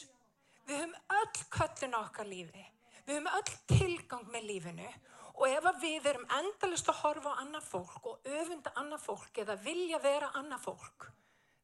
Við 0.65 0.79
höfum 0.79 0.95
öll 1.19 1.43
köllin 1.53 1.97
okkar 1.99 2.29
lífi. 2.29 2.63
Við 3.05 3.19
höfum 3.19 3.29
öll 3.37 3.57
tilgang 3.69 4.31
með 4.33 4.47
lífinu 4.49 4.87
og 5.33 5.45
ef 5.49 5.67
við 5.81 6.07
erum 6.09 6.25
endalist 6.37 6.89
að 6.89 6.99
horfa 7.03 7.33
á 7.33 7.41
annað 7.41 7.65
fólk 7.67 8.09
og 8.09 8.27
öfunda 8.39 8.73
annað 8.79 9.05
fólk 9.05 9.39
eða 9.43 9.57
vilja 9.65 9.99
vera 10.01 10.29
annað 10.37 10.67
fólk, 10.67 11.07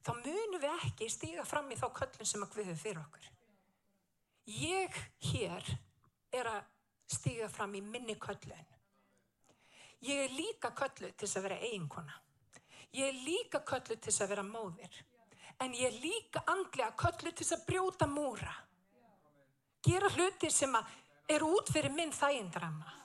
þá 0.05 0.11
munum 0.17 0.57
við 0.57 0.87
ekki 0.87 1.09
stíga 1.13 1.45
fram 1.45 1.69
í 1.69 1.77
þá 1.77 1.85
köllin 1.99 2.29
sem 2.29 2.45
að 2.45 2.55
Guð 2.55 2.71
hefur 2.71 2.81
fyrir 2.83 3.01
okkur. 3.03 3.29
Ég 4.49 4.97
hér 5.29 5.69
er 6.33 6.49
að 6.49 6.73
stíga 7.09 7.49
fram 7.53 7.77
í 7.77 7.83
minni 7.85 8.17
köllin. 8.21 8.73
Ég 10.05 10.25
er 10.25 10.33
líka 10.33 10.71
köllu 10.73 11.11
til 11.11 11.27
þess 11.27 11.37
að 11.37 11.47
vera 11.49 11.61
eiginkona. 11.67 12.17
Ég 12.95 13.11
er 13.11 13.21
líka 13.21 13.61
köllu 13.61 13.95
til 13.95 14.09
þess 14.09 14.25
að 14.25 14.33
vera 14.33 14.45
móðir 14.47 15.03
en 15.59 15.75
ég 15.75 15.89
er 15.89 15.99
líka 15.99 16.43
andlega 16.47 16.93
köllu 16.97 17.33
til 17.35 17.47
að 17.53 17.65
brjóta 17.67 18.07
múra. 18.07 18.53
Gera 19.83 20.09
hluti 20.15 20.49
sem 20.51 20.75
er 21.29 21.43
út 21.45 21.71
fyrir 21.71 21.93
minn 21.95 22.11
þægindrama. 22.15 22.95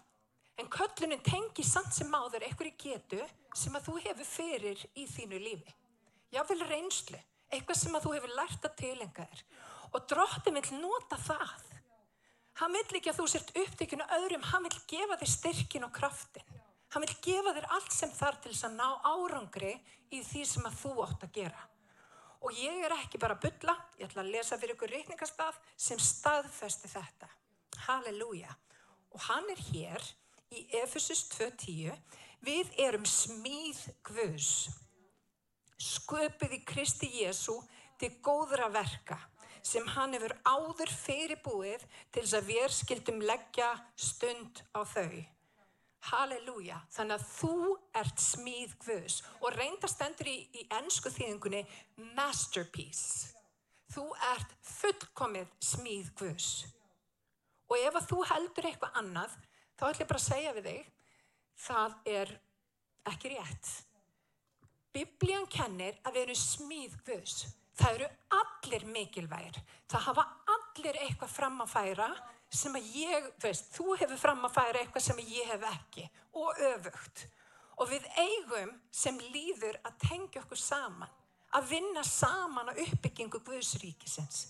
En 0.59 0.71
köllunin 0.71 1.23
tengi 1.27 1.65
samt 1.67 1.95
sem 1.95 2.15
áður 2.15 2.47
í 2.47 2.73
getu 2.79 3.21
sem 3.55 3.75
að 3.75 3.89
þú 3.89 3.95
hefur 4.07 4.29
fyrir 4.29 4.85
í 4.95 5.07
þínu 5.07 5.39
lífi. 5.43 5.75
Jável 6.35 6.63
reynslu, 6.67 7.19
eitthvað 7.51 7.79
sem 7.79 7.95
að 7.95 8.07
þú 8.07 8.15
hefur 8.17 8.35
lært 8.39 8.67
að 8.67 8.77
tilenga 8.79 9.27
þér. 9.27 9.43
Og 9.95 10.07
dróttin 10.11 10.59
vil 10.59 10.81
nota 10.83 11.19
það. 11.19 11.63
Hann 12.59 12.75
vil 12.75 12.99
ekki 12.99 13.11
að 13.11 13.19
þú 13.19 13.27
sért 13.31 13.55
upptekinu 13.59 14.07
öðrum, 14.19 14.47
hann 14.51 14.67
vil 14.67 14.81
gefa 14.91 15.19
þér 15.19 15.31
styrkin 15.31 15.87
og 15.87 15.95
kraftin. 15.95 16.59
Hann 16.95 17.03
vil 17.03 17.17
gefa 17.23 17.55
þér 17.55 17.71
allt 17.75 17.95
sem 17.95 18.11
þar 18.15 18.39
til 18.43 18.53
þess 18.53 18.67
að 18.69 18.77
ná 18.79 18.89
árangri 19.11 19.73
í 20.15 20.23
því 20.23 20.43
sem 20.47 20.67
að 20.69 20.77
þú 20.83 20.93
átt 21.07 21.27
að 21.27 21.39
gera. 21.41 21.63
Og 22.45 22.53
ég 22.61 22.83
er 22.85 22.93
ekki 22.99 23.19
bara 23.21 23.39
að 23.39 23.47
bylla, 23.47 23.75
ég 23.97 24.09
ætla 24.09 24.21
að 24.25 24.33
lesa 24.35 24.59
fyrir 24.61 24.77
ykkur 24.77 24.93
reikningastaf 24.93 25.61
sem 25.81 26.01
staðfesti 26.01 26.91
þetta. 26.93 27.29
Halleluja. 27.87 28.53
Og 29.17 29.23
hann 29.31 29.49
er 29.53 29.61
hér 29.71 30.09
í 30.53 30.67
Efesus 30.83 31.25
2.10. 31.33 31.95
Við 32.45 32.73
erum 32.85 33.07
smíð 33.09 33.81
Guðs, 34.05 34.51
sköpuð 35.81 36.59
í 36.59 36.65
Kristi 36.69 37.09
Jésu 37.23 37.57
til 38.01 38.11
góðra 38.25 38.69
verka 38.73 39.17
sem 39.65 39.87
hann 39.95 40.13
hefur 40.13 40.35
áður 40.45 40.91
fyrirbúið 40.93 41.87
til 42.13 42.21
þess 42.27 42.37
að 42.37 42.51
við 42.51 42.75
skildum 42.77 43.23
leggja 43.25 43.71
stund 43.97 44.61
á 44.77 44.85
þau. 44.85 45.34
Halleluja, 46.05 46.77
þannig 46.93 47.17
að 47.17 47.29
þú 47.33 47.55
ert 47.97 48.21
smíð 48.21 48.75
Guðs 48.85 49.21
og 49.41 49.55
reyndastendur 49.55 50.29
í, 50.29 50.37
í 50.53 50.67
ennsku 50.77 51.13
þýðingunni 51.15 51.63
masterpiece. 52.19 53.33
Þú 53.95 54.11
ert 54.33 54.53
fullkomið 54.69 55.49
smíð 55.65 56.11
Guðs. 56.19 56.51
Og 57.71 57.81
ef 57.81 57.97
að 57.97 58.09
þú 58.11 58.21
heldur 58.29 58.69
eitthvað 58.69 59.01
annað, 59.01 59.39
þá 59.79 59.87
ætlum 59.89 60.05
ég 60.05 60.13
bara 60.13 60.21
að 60.21 60.27
segja 60.27 60.55
við 60.59 60.69
þig, 60.69 60.93
það 61.65 61.99
er 62.13 62.35
ekki 63.15 63.33
rétt. 63.33 63.73
Biblían 64.95 65.49
kennir 65.51 65.97
að 66.05 66.19
við 66.19 66.27
erum 66.27 66.41
smíð 66.43 66.99
Guðs. 67.09 67.39
Það 67.75 67.97
eru 67.97 68.09
allir 68.37 68.85
mikilvægir. 68.95 69.57
Það 69.91 70.05
hafa 70.11 70.25
allir 70.55 70.99
eitthvað 71.03 71.33
fram 71.33 71.63
að 71.65 71.73
færa 71.73 72.11
sem 72.53 72.75
að 72.79 72.91
ég, 72.97 73.29
þú 73.39 73.49
veist, 73.49 73.71
þú 73.75 73.97
hefur 74.01 74.21
fram 74.21 74.45
að 74.47 74.55
færa 74.57 74.81
eitthvað 74.83 75.07
sem 75.07 75.23
ég 75.25 75.51
hef 75.53 75.67
ekki 75.71 76.09
og 76.41 76.61
öfugt. 76.71 77.27
Og 77.83 77.91
við 77.91 78.05
eigum 78.23 78.75
sem 78.95 79.17
líður 79.35 79.79
að 79.83 79.97
tengja 80.05 80.43
okkur 80.45 80.61
saman, 80.61 81.15
að 81.55 81.71
vinna 81.73 82.05
saman 82.07 82.71
á 82.71 82.75
uppbyggingu 82.75 83.41
Guðsríkisins. 83.47 84.45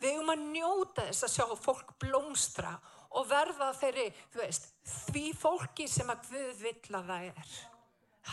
Við 0.00 0.14
eigum 0.14 0.32
að 0.32 0.46
njóta 0.54 1.04
þess 1.10 1.26
að 1.26 1.34
sjá 1.34 1.56
fólk 1.60 1.92
blómstra 2.00 2.72
og 3.18 3.26
verða 3.28 3.72
þeirri, 3.76 4.06
þú 4.32 4.40
veist, 4.40 4.70
því 5.10 5.24
fólki 5.36 5.88
sem 5.90 6.08
að 6.12 6.30
Guð 6.30 6.62
vill 6.64 6.96
að 6.96 7.10
það 7.10 7.26
er. 7.32 7.58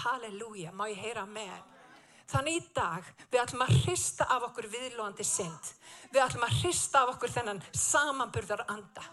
Halleluja, 0.03 0.71
má 0.75 0.85
ég 0.91 1.01
heyra 1.01 1.25
með 1.27 1.51
henn. 1.55 1.73
Þannig 2.27 2.57
í 2.57 2.63
dag 2.75 3.05
við 3.31 3.39
ætlum 3.39 3.63
að 3.63 3.75
hrista 3.85 4.25
af 4.35 4.49
okkur 4.49 4.67
viðlóðandi 4.71 5.25
synd. 5.27 5.69
Við 6.11 6.23
ætlum 6.25 6.43
að 6.47 6.57
hrista 6.61 7.03
af 7.03 7.13
okkur 7.13 7.31
þennan 7.31 7.61
samanburðar 7.71 8.65
anda. 8.67 9.05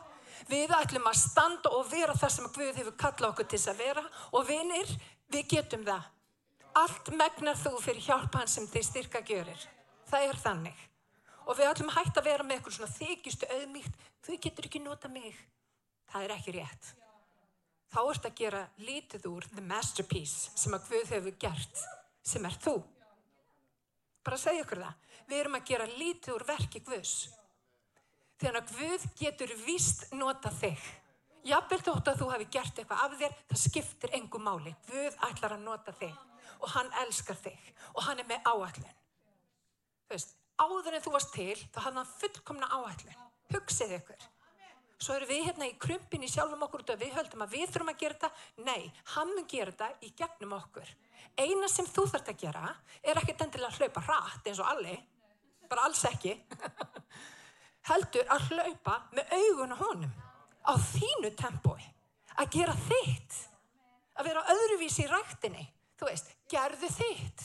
Við 0.51 0.73
ætlum 0.77 1.07
að 1.07 1.21
standa 1.21 1.71
og 1.77 1.87
vera 1.93 2.17
það 2.19 2.33
sem 2.35 2.49
Guð 2.57 2.81
hefur 2.81 2.97
kallað 3.01 3.31
okkur 3.31 3.47
til 3.53 3.61
að 3.71 3.79
vera 3.85 4.03
og 4.35 4.49
vinir, 4.49 4.91
við 5.31 5.47
getum 5.55 5.87
það. 5.87 6.09
Allt 6.75 7.13
megnar 7.15 7.59
þú 7.61 7.77
fyrir 7.79 8.03
hjálpan 8.03 8.51
sem 8.51 8.67
þið 8.67 8.87
styrka 8.89 9.23
görir. 9.23 9.63
Það 10.11 10.27
er 10.29 10.41
þannig. 10.43 10.83
Og 11.47 11.59
við 11.59 11.71
ætlum 11.71 11.93
að 11.93 11.99
hætta 12.01 12.21
að 12.21 12.29
vera 12.33 12.45
með 12.47 12.57
eitthvað 12.59 12.77
svona 12.79 12.97
þykistu 12.97 13.49
auðmíkt. 13.55 13.97
Þú 14.25 14.39
getur 14.43 14.69
ekki 14.69 14.83
nota 14.83 15.11
mig. 15.13 15.39
Það 16.11 16.27
er 16.27 16.35
ekki 16.35 16.57
rétt. 16.59 16.91
Þá 17.95 18.01
ert 18.11 18.27
að 18.27 18.39
gera 18.41 18.65
lítið 18.83 19.29
úr 19.31 19.47
the 19.55 19.63
masterpiece 19.63 20.51
sem 20.59 20.75
að 20.75 20.89
Guð 20.91 21.15
hefur 21.15 21.39
gert, 21.47 21.85
sem 22.27 22.45
er 22.49 22.59
þú. 22.65 22.81
Bara 24.25 24.39
að 24.39 24.45
segja 24.47 24.65
okkur 24.65 24.83
það. 24.83 25.01
Við 25.29 25.41
erum 25.41 25.57
að 25.59 25.71
gera 25.71 25.89
lítið 25.95 26.35
úr 26.35 26.45
verki 26.49 26.83
Guðs. 26.85 27.15
Þannig 28.41 28.61
að 28.61 28.77
Guð 28.79 29.09
getur 29.21 29.57
vist 29.65 30.07
nota 30.17 30.53
þig. 30.53 30.85
Jafnvel 31.45 31.81
þótt 31.85 32.09
að 32.09 32.21
þú 32.23 32.29
hefði 32.33 32.47
gert 32.57 32.79
eitthvað 32.81 33.03
af 33.05 33.17
þér, 33.21 33.35
það 33.51 33.61
skiptir 33.61 34.15
engum 34.17 34.47
máli. 34.49 34.73
Guð 34.89 35.19
ætlar 35.29 35.57
að 35.59 35.67
nota 35.67 35.93
þig 35.99 36.15
og 36.65 36.71
hann 36.73 36.93
elskar 37.03 37.37
þig 37.37 37.67
og 37.93 38.07
hann 38.07 38.23
er 38.23 38.29
með 38.31 38.49
áallin. 38.49 38.95
Þú 40.05 40.15
veist, 40.15 40.33
áður 40.57 40.97
en 40.97 41.05
þú 41.05 41.13
varst 41.17 41.35
til, 41.35 41.57
þá 41.75 41.79
hafði 41.85 42.01
hann 42.01 42.15
fullkomna 42.15 42.71
áallin. 42.79 43.21
Hugsið 43.53 43.99
ykkur. 43.99 44.25
Svo 45.05 45.19
eru 45.19 45.29
við 45.29 45.51
hérna 45.51 45.69
í 45.69 45.75
krumpin 45.81 46.25
í 46.25 46.31
sjálfum 46.33 46.63
okkur 46.65 46.85
og 46.95 47.01
við 47.01 47.13
höldum 47.19 47.45
að 47.45 47.57
við 47.59 47.67
þurfum 47.75 47.93
að 47.93 48.01
gera 48.01 48.15
þetta. 48.15 48.31
Nei, 48.65 48.93
hann 49.15 49.35
mun 49.35 49.49
gera 49.51 49.75
þetta 49.75 50.07
í 50.07 50.13
gegnum 50.17 50.55
okkur. 50.57 50.95
Eina 51.37 51.69
sem 51.69 51.89
þú 51.89 52.07
þarfst 52.09 52.31
að 52.33 52.41
gera 52.41 52.71
er 53.03 53.21
ekkert 53.21 53.45
endilega 53.45 53.75
að 53.75 53.83
hlaupa 53.83 54.05
hratt 54.09 54.49
eins 54.49 54.63
og 54.65 54.71
allir. 54.71 55.03
Bara 55.69 55.89
alls 55.89 56.05
ekki. 56.09 56.39
heldur 57.89 58.29
að 58.33 58.47
hlaupa 58.51 59.01
með 59.15 59.35
augun 59.39 59.75
á 59.75 59.79
honum 59.81 60.15
á 60.65 60.73
þínu 60.81 61.31
tempói 61.37 61.83
að 62.41 62.55
gera 62.57 62.77
þitt 62.87 63.41
að 64.15 64.29
vera 64.31 64.45
öðruvísi 64.55 65.05
í 65.05 65.11
rættinni 65.11 65.67
þú 65.99 66.09
veist, 66.09 66.31
gerðu 66.51 66.91
þitt 66.95 67.45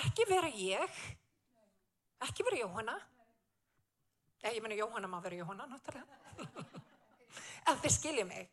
ekki 0.00 0.26
vera 0.30 0.50
ég 0.56 1.02
ekki 2.24 2.46
vera 2.46 2.62
Jóhanna 2.62 2.96
ég 4.52 4.62
menna 4.62 4.76
Jóhanna 4.78 5.08
má 5.08 5.20
vera 5.24 5.40
Jóhanna 5.40 5.68
náttúrulega 5.70 6.06
en 7.70 7.80
þið 7.80 7.94
skiljið 7.96 8.28
mig 8.28 8.50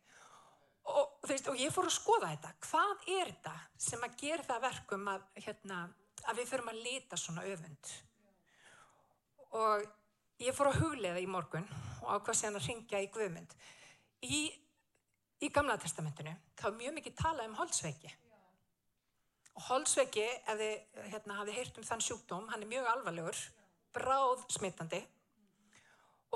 og, 0.88 1.18
veist, 1.28 1.48
og 1.52 1.58
ég 1.60 1.74
fór 1.74 1.88
að 1.88 1.96
skoða 1.98 2.30
þetta 2.32 2.54
hvað 2.66 3.08
er 3.18 3.34
þetta 3.34 3.56
sem 3.88 4.06
að 4.06 4.16
gera 4.24 4.46
það 4.48 4.64
verkum 4.68 5.10
að, 5.12 5.26
hérna, 5.44 5.82
að 6.24 6.40
við 6.40 6.54
förum 6.54 6.72
að 6.72 6.84
leta 6.86 7.20
svona 7.20 7.44
öfund 7.52 7.92
og 9.52 9.90
Ég 10.42 10.54
fór 10.56 10.72
að 10.72 10.80
huglega 10.80 11.20
í 11.22 11.26
morgun 11.30 11.66
og 12.02 12.08
ákvað 12.16 12.34
sér 12.34 12.56
að 12.58 12.64
ringja 12.66 12.98
í 13.04 13.08
Guðmund. 13.14 13.52
Í, 14.26 14.40
í 15.38 15.50
Gamla 15.54 15.76
testamentinu 15.78 16.32
þá 16.58 16.64
er 16.66 16.78
mjög 16.80 16.96
mikið 16.96 17.14
talað 17.20 17.50
um 17.50 17.54
holdsveiki. 17.60 18.10
Og 19.52 19.66
holdsveiki, 19.68 20.24
ef 20.50 20.58
þið 20.58 21.04
hérna, 21.12 21.36
hafið 21.38 21.58
heyrt 21.60 21.78
um 21.78 21.86
þann 21.86 22.02
sjúkdóm, 22.08 22.48
hann 22.50 22.64
er 22.64 22.70
mjög 22.72 22.88
alvarlegur, 22.90 23.42
bráð 23.94 24.42
smittandi. 24.56 25.02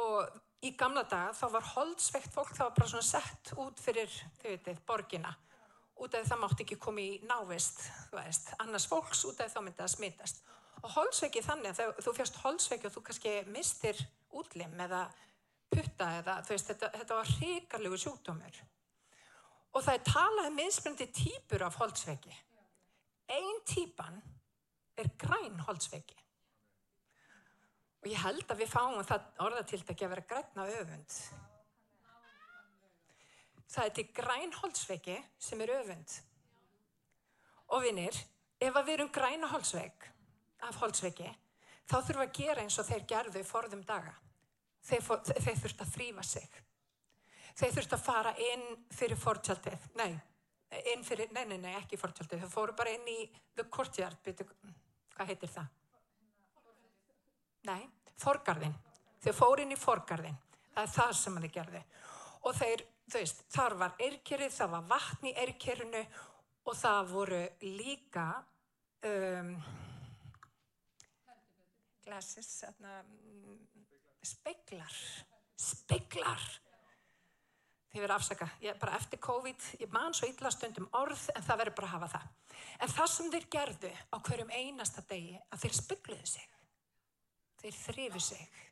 Og 0.03 0.67
í 0.67 0.73
gamla 0.77 1.05
daga 1.09 1.35
þá 1.37 1.47
var 1.55 1.69
holdsveikt 1.75 2.35
fólk, 2.35 2.53
það 2.57 2.69
var 2.69 2.77
bara 2.79 2.91
svona 2.93 3.09
sett 3.09 3.53
út 3.61 3.81
fyrir, 3.81 4.13
þið 4.41 4.55
veitir, 4.55 4.81
borgina. 4.89 5.33
Út 5.97 6.15
af 6.15 6.27
það 6.29 6.43
mátt 6.43 6.63
ekki 6.65 6.77
koma 6.81 7.01
í 7.01 7.21
návist, 7.25 7.87
veist, 8.13 8.51
annars 8.61 8.89
fólks 8.91 9.25
út 9.29 9.41
af 9.41 9.55
þá 9.55 9.63
myndi 9.63 9.81
það 9.81 9.95
smittast 9.95 10.45
og 10.85 10.91
holsveiki 10.93 11.41
þannig 11.41 11.79
að 11.81 12.01
þú 12.05 12.13
fjast 12.19 12.37
holsveiki 12.43 12.87
og 12.87 12.93
þú 12.95 13.03
kannski 13.07 13.31
mistir 13.49 14.01
útlim 14.37 14.75
eða 14.85 15.07
putta 15.73 16.11
eða 16.19 16.35
veist, 16.47 16.69
þetta, 16.69 16.91
þetta 17.01 17.17
var 17.17 17.31
hrigarlegu 17.39 18.01
sjúkdómur. 18.03 18.59
Og 19.73 19.85
það 19.85 19.97
er 19.97 20.05
talað 20.11 20.51
um 20.51 20.59
mismunandi 20.61 21.09
típur 21.17 21.65
af 21.65 21.81
holsveiki 21.81 22.37
einn 23.33 23.61
típan 23.67 24.21
er 24.97 25.11
græn 25.19 25.59
holsveiki 25.67 26.19
Og 28.03 28.11
ég 28.11 28.23
held 28.23 28.45
að 28.51 28.63
við 28.63 28.71
fáum 28.71 29.03
það 29.07 29.29
orðatiltæki 29.47 30.07
að 30.07 30.13
vera 30.15 30.27
grætna 30.31 30.67
öfund. 30.81 31.19
Það 33.67 33.89
er 33.89 33.95
til 33.97 34.07
grænholtsveiki 34.15 35.17
sem 35.43 35.65
er 35.65 35.75
öfund. 35.81 36.19
Og 37.75 37.83
vinnir, 37.83 38.15
ef 38.63 38.77
við 38.77 38.93
erum 38.95 39.11
græna 39.13 39.51
holtsveik, 39.51 40.07
af 40.63 40.79
holtsveiki, 40.81 41.27
þá 41.89 41.97
þurfum 41.97 42.23
við 42.23 42.29
að 42.29 42.39
gera 42.39 42.63
eins 42.63 42.79
og 42.79 42.87
þeir 42.87 43.09
gerðu 43.11 43.43
forðum 43.47 43.83
daga. 43.89 44.15
Þeir, 44.87 45.03
þeir 45.43 45.61
þurft 45.65 45.83
að 45.83 45.93
þrýfa 45.97 46.25
sig. 46.27 46.63
Þeir 47.57 47.75
þurft 47.79 47.97
að 47.97 48.05
fara 48.05 48.33
inn 48.53 48.67
fyrir 48.95 49.19
fortjaldið. 49.19 49.89
Nei, 49.99 50.13
inn 50.93 51.03
fyrir, 51.07 51.33
nei, 51.35 51.45
nei, 51.51 51.59
nei, 51.59 51.73
ekki 51.81 51.99
fortjaldið. 51.99 52.45
Þeir 52.45 52.53
fóru 52.53 52.77
bara 52.77 52.93
inn 52.95 53.09
í 53.11 53.19
the 53.57 53.67
courtyard, 53.73 54.31
hvað 55.17 55.33
heitir 55.33 55.53
það? 55.57 55.73
Nei, 57.67 57.87
forgarðin. 58.21 58.75
Þeir 59.25 59.35
fóru 59.35 59.65
inn 59.65 59.75
í 59.75 59.81
forgarðin. 59.81 60.37
Það 60.75 60.83
er 60.85 60.93
það 60.95 61.15
sem 61.19 61.39
hann 61.39 61.47
er 61.49 61.55
gerði. 61.55 61.83
Og 62.47 62.55
þeir, 62.55 62.85
þú 63.09 63.23
veist, 63.23 63.41
þar 63.55 63.79
var 63.81 64.05
erkerið, 64.07 64.53
það 64.55 64.75
var 64.77 64.91
vatn 64.93 65.31
í 65.31 65.33
erkerinu 65.43 66.03
og 66.67 66.77
það 66.77 67.11
voru 67.11 67.41
líka 67.65 68.27
um, 69.07 69.51
glasses, 72.07 72.53
speiklar, 74.27 75.01
speiklar. 75.59 76.47
Þið 77.91 78.03
verður 78.03 78.17
afsaka, 78.19 78.51
ég 78.61 78.77
bara 78.79 78.99
eftir 78.99 79.21
COVID, 79.25 79.71
ég 79.81 79.93
man 79.95 80.15
svo 80.15 80.29
illa 80.29 80.53
stundum 80.53 80.89
orð 80.99 81.31
en 81.33 81.47
það 81.47 81.63
verður 81.63 81.77
bara 81.79 81.89
að 81.89 81.95
hafa 81.97 82.11
það. 82.13 82.27
En 82.85 82.93
það 82.93 83.11
sem 83.15 83.31
þeir 83.33 83.47
gerðu 83.57 83.93
á 84.13 84.17
hverjum 84.29 84.53
einasta 84.53 85.05
degi 85.09 85.39
að 85.49 85.63
þeir 85.65 85.77
speikluðu 85.79 86.29
sig, 86.35 86.56
þeir 87.63 87.77
þrifu 87.81 88.23
sig. 88.23 88.63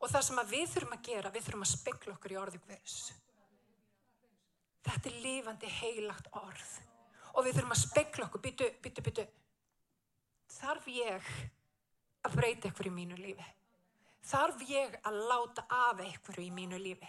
Og 0.00 0.08
það 0.08 0.26
sem 0.26 0.42
við 0.48 0.68
þurfum 0.74 0.96
að 0.96 1.06
gera, 1.10 1.32
við 1.34 1.46
þurfum 1.46 1.66
að 1.66 1.72
speikla 1.74 2.14
okkur 2.14 2.34
í 2.34 2.38
orðu 2.40 2.60
Guðs. 2.64 2.98
Þetta 4.86 5.10
er 5.10 5.20
lifandi 5.26 5.70
heilagt 5.76 6.30
orð. 6.40 6.74
Og 7.36 7.46
við 7.46 7.58
þurfum 7.58 7.76
að 7.76 7.82
speikla 7.84 8.26
okkur, 8.26 8.44
byttu, 8.46 8.68
byttu, 8.82 9.04
byttu. 9.06 9.26
Þarf 10.50 10.88
ég 10.90 11.32
að 12.26 12.36
breyta 12.36 12.70
ykkur 12.70 12.88
í 12.90 12.94
mínu 12.94 13.18
lífi? 13.20 13.48
Þarf 14.30 14.64
ég 14.68 14.96
að 15.06 15.18
láta 15.30 15.64
af 15.72 16.00
ykkur 16.04 16.40
í 16.42 16.50
mínu 16.54 16.80
lífi? 16.80 17.08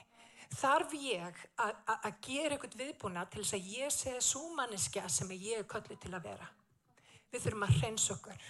Þarf 0.52 0.94
ég 1.00 1.38
að, 1.64 2.08
gera 2.26 2.58
ykkur 2.58 2.76
viðbúna 2.76 3.24
til 3.32 3.44
þess 3.44 3.56
að 3.56 3.70
ég 3.72 3.94
sé 3.96 4.18
súmanniska 4.20 5.08
sem 5.10 5.32
ég 5.38 5.62
er 5.62 5.70
köllu 5.70 5.96
til 5.96 6.12
að 6.12 6.28
vera? 6.28 6.50
Við 7.32 7.46
þurfum 7.46 7.68
að 7.68 7.78
hreins 7.80 8.08
okkur. 8.12 8.50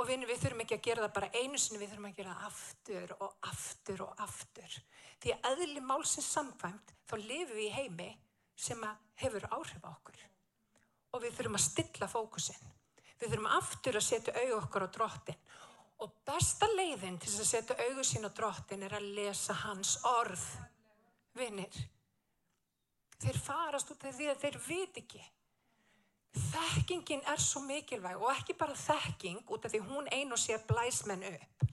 Og 0.00 0.08
við, 0.08 0.24
við 0.30 0.40
þurfum 0.40 0.64
ekki 0.64 0.78
að 0.78 0.86
gera 0.86 1.04
það 1.04 1.14
bara 1.18 1.30
einu 1.36 1.60
sinni, 1.60 1.80
við 1.82 1.92
þurfum 1.92 2.08
að 2.08 2.16
gera 2.16 2.34
það 2.38 2.48
aftur 2.48 3.14
og 3.18 3.48
aftur 3.50 4.02
og 4.06 4.24
aftur. 4.24 4.76
Því 5.20 5.36
að 5.36 5.48
eðli 5.52 5.84
málsins 5.84 6.32
samkvæmt 6.32 6.94
þá 7.04 7.14
lifum 7.20 7.56
við 7.58 7.66
í 7.66 7.72
heimi 7.76 8.10
sem 8.56 8.84
hefur 9.20 9.48
áhrif 9.52 9.84
á 9.84 9.90
okkur. 9.92 10.22
Og 11.12 11.24
við 11.24 11.36
þurfum 11.36 11.58
að 11.58 11.66
stilla 11.66 12.08
fókusin. 12.08 12.68
Við 13.20 13.34
þurfum 13.34 13.52
aftur 13.58 14.00
að 14.00 14.06
setja 14.06 14.36
auð 14.40 14.56
okkur 14.62 14.88
á 14.88 14.94
drottin 14.96 15.40
Og 16.00 16.12
besta 16.24 16.68
leiðin 16.72 17.18
til 17.20 17.32
að 17.34 17.48
setja 17.48 17.76
augur 17.84 18.06
sín 18.08 18.24
á 18.24 18.30
drottin 18.32 18.84
er 18.86 18.94
að 18.96 19.08
lesa 19.18 19.56
hans 19.66 19.98
orð. 20.08 20.44
Vinnir, 21.36 21.76
þeir 23.20 23.38
farast 23.38 23.92
út 23.92 24.06
af 24.08 24.16
því 24.16 24.30
að 24.32 24.40
þeir 24.40 24.56
vit 24.64 25.00
ekki. 25.02 25.20
Þekkingin 26.36 27.24
er 27.26 27.42
svo 27.42 27.62
mikilvæg 27.66 28.22
og 28.22 28.30
ekki 28.32 28.54
bara 28.58 28.76
þekking 28.78 29.42
út 29.50 29.66
af 29.66 29.74
því 29.74 29.82
hún 29.88 30.08
ein 30.14 30.32
og 30.32 30.38
sér 30.38 30.62
blæsmenn 30.68 31.26
upp. 31.30 31.66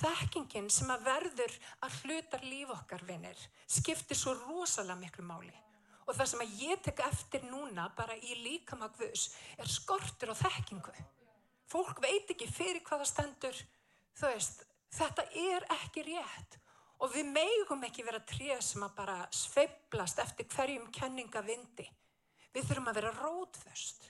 Þekkingin 0.00 0.70
sem 0.72 0.90
að 0.92 1.06
verður 1.08 1.56
að 1.84 2.00
hluta 2.02 2.40
líf 2.44 2.72
okkar 2.74 3.04
vinnir 3.08 3.46
skiptir 3.66 4.16
svo 4.16 4.34
rosalega 4.46 4.98
miklu 5.00 5.24
máli. 5.28 5.54
Og 6.08 6.16
það 6.16 6.32
sem 6.32 6.44
að 6.44 6.58
ég 6.64 6.82
tek 6.84 7.00
eftir 7.06 7.44
núna 7.46 7.90
bara 7.96 8.16
í 8.16 8.36
líkamagvus 8.42 9.30
er 9.60 9.68
skortur 9.68 10.32
og 10.32 10.40
þekkingu 10.40 10.96
fólk 11.70 12.02
veit 12.02 12.30
ekki 12.32 12.48
fyrir 12.50 12.82
hvaða 12.86 13.06
stendur 13.08 13.56
veist, 14.20 14.64
þetta 14.92 15.26
er 15.38 15.66
ekki 15.78 16.04
rétt 16.08 16.58
og 17.00 17.14
við 17.14 17.30
megum 17.32 17.86
ekki 17.86 18.04
vera 18.04 18.20
trið 18.26 18.58
sem 18.64 18.82
að 18.84 18.96
bara 18.98 19.18
sveiblast 19.34 20.20
eftir 20.24 20.48
hverjum 20.50 20.90
kenningavindi 20.94 21.86
við 22.54 22.68
þurfum 22.68 22.90
að 22.90 23.00
vera 23.00 23.12
rótföst 23.18 24.08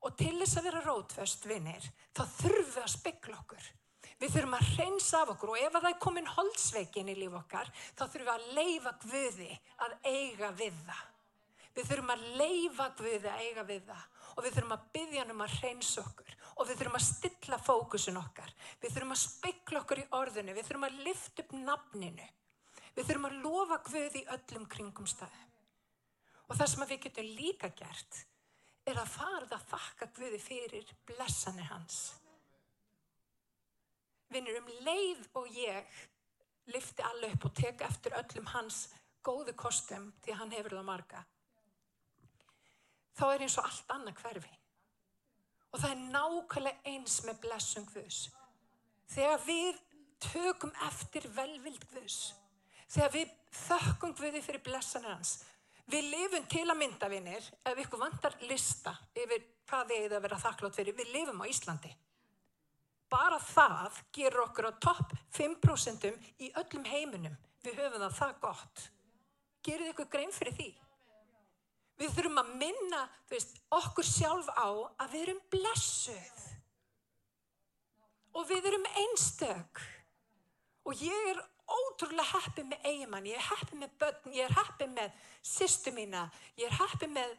og 0.00 0.16
til 0.16 0.32
þess 0.38 0.56
að 0.56 0.66
vera 0.70 0.82
rótföst 0.86 1.46
vinnir, 1.48 1.90
þá 2.16 2.22
þurfum 2.40 2.74
við 2.74 2.82
að 2.84 2.92
spekla 2.94 3.38
okkur 3.42 3.70
við 4.20 4.34
þurfum 4.34 4.58
að 4.58 4.72
reynsa 4.78 5.22
af 5.22 5.34
okkur 5.34 5.54
og 5.54 5.62
ef 5.62 5.76
það 5.76 5.88
er 5.90 6.02
komin 6.04 6.34
holdsveikin 6.34 7.12
í 7.12 7.16
líf 7.20 7.38
okkar 7.40 7.72
þá 7.78 8.04
þurfum 8.04 8.28
við 8.28 8.34
að 8.34 8.50
leifa 8.58 8.94
Guði 9.04 9.50
að 9.86 9.96
eiga 10.04 10.52
við 10.60 10.80
það 10.88 11.06
við 11.76 11.90
þurfum 11.92 12.14
að 12.16 12.26
leifa 12.40 12.88
Guði 12.98 13.32
að 13.32 13.44
eiga 13.46 13.66
við 13.70 13.86
það 13.88 14.08
og 14.36 14.44
við 14.44 14.56
þurfum 14.56 14.76
að 14.76 14.84
byggja 14.94 15.22
hann 15.22 15.34
um 15.34 15.44
að 15.44 15.56
reynsa 15.60 16.04
okkur 16.04 16.36
og 16.60 16.68
við 16.68 16.80
þurfum 16.80 16.98
að 16.98 17.06
stilla 17.06 17.58
fókusun 17.64 18.20
okkar. 18.20 18.50
Við 18.82 18.94
þurfum 18.94 19.14
að 19.14 19.22
spekla 19.22 19.82
okkur 19.82 20.02
í 20.02 20.08
orðinu, 20.18 20.56
við 20.56 20.66
þurfum 20.68 20.88
að 20.88 20.98
lifta 21.06 21.44
upp 21.44 21.54
nafninu. 21.56 22.26
Við 22.96 23.06
þurfum 23.08 23.28
að 23.30 23.38
lofa 23.44 23.80
Guð 23.86 24.18
í 24.20 24.26
öllum 24.36 24.66
kringum 24.70 25.08
staði. 25.08 25.46
Og 26.50 26.58
það 26.58 26.70
sem 26.72 26.86
við 26.90 27.02
getum 27.06 27.32
líka 27.38 27.70
gert 27.78 28.24
er 28.90 28.98
að 28.98 29.12
farða 29.12 29.58
að 29.58 29.66
þakka 29.70 30.08
Guði 30.16 30.40
fyrir 30.42 30.94
blessanir 31.06 31.68
hans. 31.70 31.98
Vinnur 34.30 34.60
um 34.60 34.70
leið 34.86 35.26
og 35.38 35.46
ég 35.54 36.00
lifti 36.70 37.04
alla 37.06 37.30
upp 37.30 37.46
og 37.46 37.54
teka 37.58 37.86
eftir 37.86 38.16
öllum 38.18 38.48
hans 38.52 38.88
góðu 39.26 39.54
kostum 39.58 40.10
því 40.24 40.38
hann 40.38 40.54
hefur 40.54 40.76
það 40.78 40.88
marga. 40.88 41.22
Þá 43.18 43.24
er 43.28 43.44
eins 43.44 43.58
og 43.60 43.68
allt 43.68 43.94
annað 43.94 44.20
hverfi. 44.22 44.52
Og 45.70 45.82
það 45.82 45.92
er 45.94 46.04
nákvæmlega 46.14 46.92
eins 46.92 47.20
með 47.26 47.40
blessum 47.44 47.86
Guðs. 47.90 48.20
Þegar 49.10 49.42
við 49.46 49.80
tökum 50.22 50.72
eftir 50.86 51.26
velvild 51.34 51.84
Guðs, 51.92 52.32
þegar 52.90 53.12
við 53.14 53.34
þökkum 53.66 54.14
Guði 54.18 54.42
fyrir 54.44 54.64
blessanir 54.66 55.14
hans, 55.14 55.36
við 55.90 56.06
lifum 56.12 56.46
til 56.50 56.66
að 56.68 56.78
mynda 56.80 57.08
vinnir, 57.10 57.48
ef 57.66 57.82
ykkur 57.84 58.00
vantar 58.00 58.36
lista 58.48 58.94
yfir 59.16 59.42
hvað 59.70 59.92
þið 59.92 60.06
eða 60.06 60.22
vera 60.24 60.38
þakklátt 60.44 60.78
fyrir, 60.78 60.96
við 60.98 61.12
lifum 61.14 61.42
á 61.42 61.50
Íslandi. 61.50 61.90
Bara 63.10 63.40
það 63.42 63.98
gerur 64.14 64.44
okkur 64.46 64.70
á 64.70 64.72
topp 64.82 65.14
5% 65.34 66.06
í 66.38 66.52
öllum 66.60 66.86
heiminum. 66.86 67.34
Við 67.64 67.80
höfum 67.82 68.04
það 68.04 68.16
það 68.20 68.36
gott. 68.44 68.84
Gerir 69.66 69.90
ykkur 69.92 70.08
grein 70.12 70.32
fyrir 70.32 70.54
því? 70.56 70.68
Við 72.00 72.14
þurfum 72.16 72.40
að 72.40 72.52
minna 72.62 73.00
veist, 73.28 73.58
okkur 73.76 74.06
sjálf 74.06 74.48
á 74.56 74.68
að 74.70 75.10
við 75.12 75.24
erum 75.26 75.40
blessuð. 75.52 76.44
Og 78.38 78.46
við 78.48 78.70
erum 78.70 78.86
einstök. 79.02 79.82
Og 80.88 81.02
ég 81.02 81.32
er 81.34 81.42
ótrúlega 81.70 82.26
heppið 82.34 82.70
með 82.70 82.86
eigimann, 82.90 83.28
ég 83.28 83.38
er 83.38 83.48
heppið 83.50 83.82
með 83.82 83.98
börn, 84.00 84.32
ég 84.36 84.46
er 84.46 84.56
heppið 84.58 84.94
með 84.94 85.26
sýstu 85.52 85.92
mína, 85.94 86.24
ég 86.58 86.70
er 86.70 86.78
heppið 86.80 87.12
með 87.16 87.36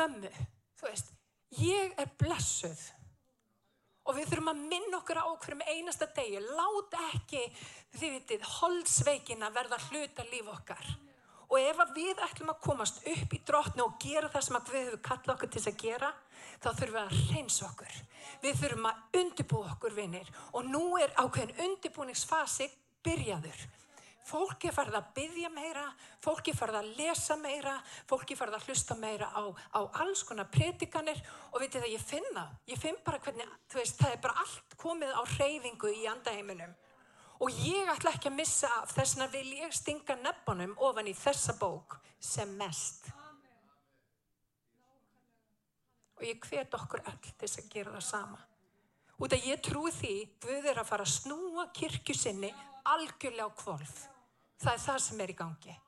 mömmu. 0.00 0.32
Þú 0.80 0.88
veist, 0.88 1.14
ég 1.60 1.94
er 2.00 2.10
blessuð. 2.20 2.82
Og 4.02 4.16
við 4.18 4.32
þurfum 4.32 4.50
að 4.50 4.62
minna 4.72 4.98
okkur 4.98 5.20
á 5.22 5.24
okkur 5.30 5.56
með 5.60 5.70
einasta 5.76 6.08
degi. 6.16 6.40
Láta 6.42 7.04
ekki, 7.12 7.42
þið 7.94 8.14
vitið, 8.16 8.46
holdsveikin 8.58 9.46
að 9.46 9.58
verða 9.60 9.78
hluta 9.86 10.26
líf 10.26 10.50
okkar. 10.50 10.90
Og 11.52 11.58
ef 11.60 11.80
við 11.94 12.20
ætlum 12.24 12.50
að 12.50 12.62
komast 12.64 13.02
upp 13.12 13.34
í 13.36 13.40
drotni 13.46 13.84
og 13.84 13.98
gera 14.00 14.30
það 14.32 14.44
sem 14.46 14.58
við 14.70 14.86
höfum 14.88 15.02
kallað 15.06 15.34
okkur 15.36 15.50
til 15.52 15.62
að 15.68 15.80
gera, 15.82 16.08
þá 16.64 16.68
þurfum 16.70 16.96
við 16.96 17.02
að 17.02 17.34
reynsa 17.34 17.66
okkur. 17.68 17.98
Við 18.42 18.60
þurfum 18.62 18.88
að 18.88 19.18
undibú 19.20 19.60
okkur 19.70 19.96
vinnir 19.98 20.30
og 20.50 20.70
nú 20.72 20.84
er 20.98 21.12
ákveðin 21.20 21.60
undibúningsfasi 21.68 22.70
byrjaður. 23.04 23.62
Fólki 24.22 24.68
er 24.70 24.74
farið 24.76 24.96
að 25.00 25.08
byggja 25.16 25.48
meira, 25.50 25.82
fólki 26.22 26.52
er 26.52 26.56
farið 26.56 26.76
að 26.78 26.90
lesa 27.00 27.36
meira, 27.40 27.72
fólki 28.08 28.36
er 28.36 28.38
farið 28.38 28.56
að 28.58 28.68
hlusta 28.68 28.96
meira 28.96 29.28
á, 29.34 29.42
á 29.74 29.80
alls 30.04 30.22
konar 30.28 30.46
predikanir 30.52 31.18
og 31.50 31.58
veitir 31.58 31.82
það, 31.82 31.90
ég 31.96 32.04
finna, 32.06 32.44
ég 32.70 32.78
finn 32.78 33.00
bara 33.02 33.18
hvernig, 33.24 33.50
þú 33.66 33.80
veist, 33.80 33.98
það 33.98 34.14
er 34.14 34.22
bara 34.22 34.44
allt 34.44 34.78
komið 34.78 35.18
á 35.18 35.22
reyfingu 35.34 35.90
í 35.90 36.06
andaheiminum. 36.12 36.78
Og 37.42 37.58
ég 37.66 37.90
ætla 37.90 38.14
ekki 38.14 38.30
að 38.30 38.38
missa 38.38 38.70
af 38.78 38.94
þess 38.94 39.18
að 39.18 39.34
vil 39.34 39.50
ég 39.58 39.74
stinga 39.74 40.14
nefnunum 40.22 40.78
ofan 40.78 41.10
í 41.10 41.16
þessa 41.18 41.58
bók 41.58 41.98
sem 42.22 42.56
mest. 42.60 43.10
Og 46.20 46.28
ég 46.30 46.38
hvet 46.46 46.78
okkur 46.78 47.02
til 47.02 47.34
þess 47.40 47.58
að 47.58 47.72
gera 47.74 47.96
það 47.98 48.06
sama. 48.06 48.44
Út 49.18 49.34
að 49.34 49.48
ég 49.50 49.62
trúi 49.66 49.90
því 49.90 50.14
við 50.46 50.68
erum 50.70 50.86
að 50.86 50.92
fara 50.92 51.04
að 51.08 51.16
snúa 51.16 51.66
kirkju 51.74 52.14
sinni 52.14 52.52
algjörlega 52.94 53.48
á 53.48 53.58
kvolf 53.62 53.96
það 54.62 54.74
er 54.74 54.84
það 54.86 55.00
sem 55.06 55.24
er 55.24 55.32
í 55.32 55.38
gangi 55.38 55.78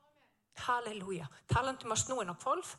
halleluja, 0.65 1.27
talandum 1.51 1.91
að 1.91 2.03
snúin 2.05 2.31
á 2.31 2.35
kvolf 2.39 2.77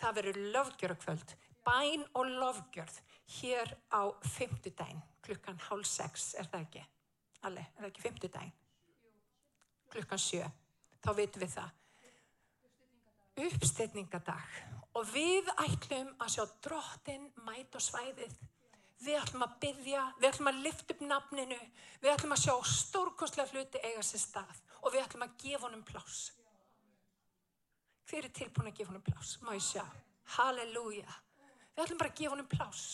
það 0.00 0.16
verður 0.18 0.44
löfgjörðkvöld 0.56 1.34
bæn 1.66 2.06
og 2.18 2.30
lofgjörð 2.40 2.98
hér 3.38 3.70
á 3.94 4.02
fymtudaginn, 4.34 5.02
klukkan 5.22 5.60
hálf 5.68 5.86
sex, 5.86 6.34
er 6.34 6.48
það 6.50 6.66
ekki? 6.66 6.82
Alli, 7.46 7.62
er 7.62 7.78
það 7.84 7.90
ekki 7.90 8.04
fymtudaginn? 8.06 8.58
Klukkan 9.92 10.20
sjö, 10.20 10.48
þá 11.04 11.10
veitum 11.18 11.44
við 11.44 11.54
það. 11.56 11.70
Uppstilningadag 13.46 14.56
og 14.98 15.08
við 15.12 15.48
ætlum 15.64 16.10
að 16.20 16.34
sjá 16.34 16.42
drottin 16.64 17.30
mæt 17.46 17.78
og 17.78 17.84
svæðið. 17.84 18.34
Við 19.02 19.18
ætlum 19.18 19.42
að 19.42 19.54
byggja, 19.62 20.02
við 20.20 20.28
ætlum 20.28 20.48
að 20.52 20.60
lifta 20.62 20.94
upp 20.94 21.00
nafninu, 21.02 21.58
við 22.02 22.12
ætlum 22.12 22.34
að 22.36 22.42
sjá 22.44 22.54
stórkostlega 22.70 23.50
hluti 23.50 23.80
eiga 23.82 24.02
sér 24.06 24.22
stað 24.22 24.60
og 24.82 24.92
við 24.94 25.02
ætlum 25.02 25.24
að 25.26 25.32
gefa 25.42 25.66
honum 25.66 25.82
plás. 25.86 26.20
Hver 28.06 28.28
er 28.28 28.34
tilbúin 28.36 28.70
að 28.70 28.76
gefa 28.78 28.92
honum 28.92 29.06
plás? 29.06 29.32
Má 29.42 29.54
ég 29.56 29.64
sjá? 29.66 29.82
Halleluja. 30.36 31.16
Við 31.72 31.84
ætlum 31.86 32.02
bara 32.02 32.12
að 32.12 32.20
gefa 32.20 32.36
honum 32.36 32.50
plás 32.52 32.84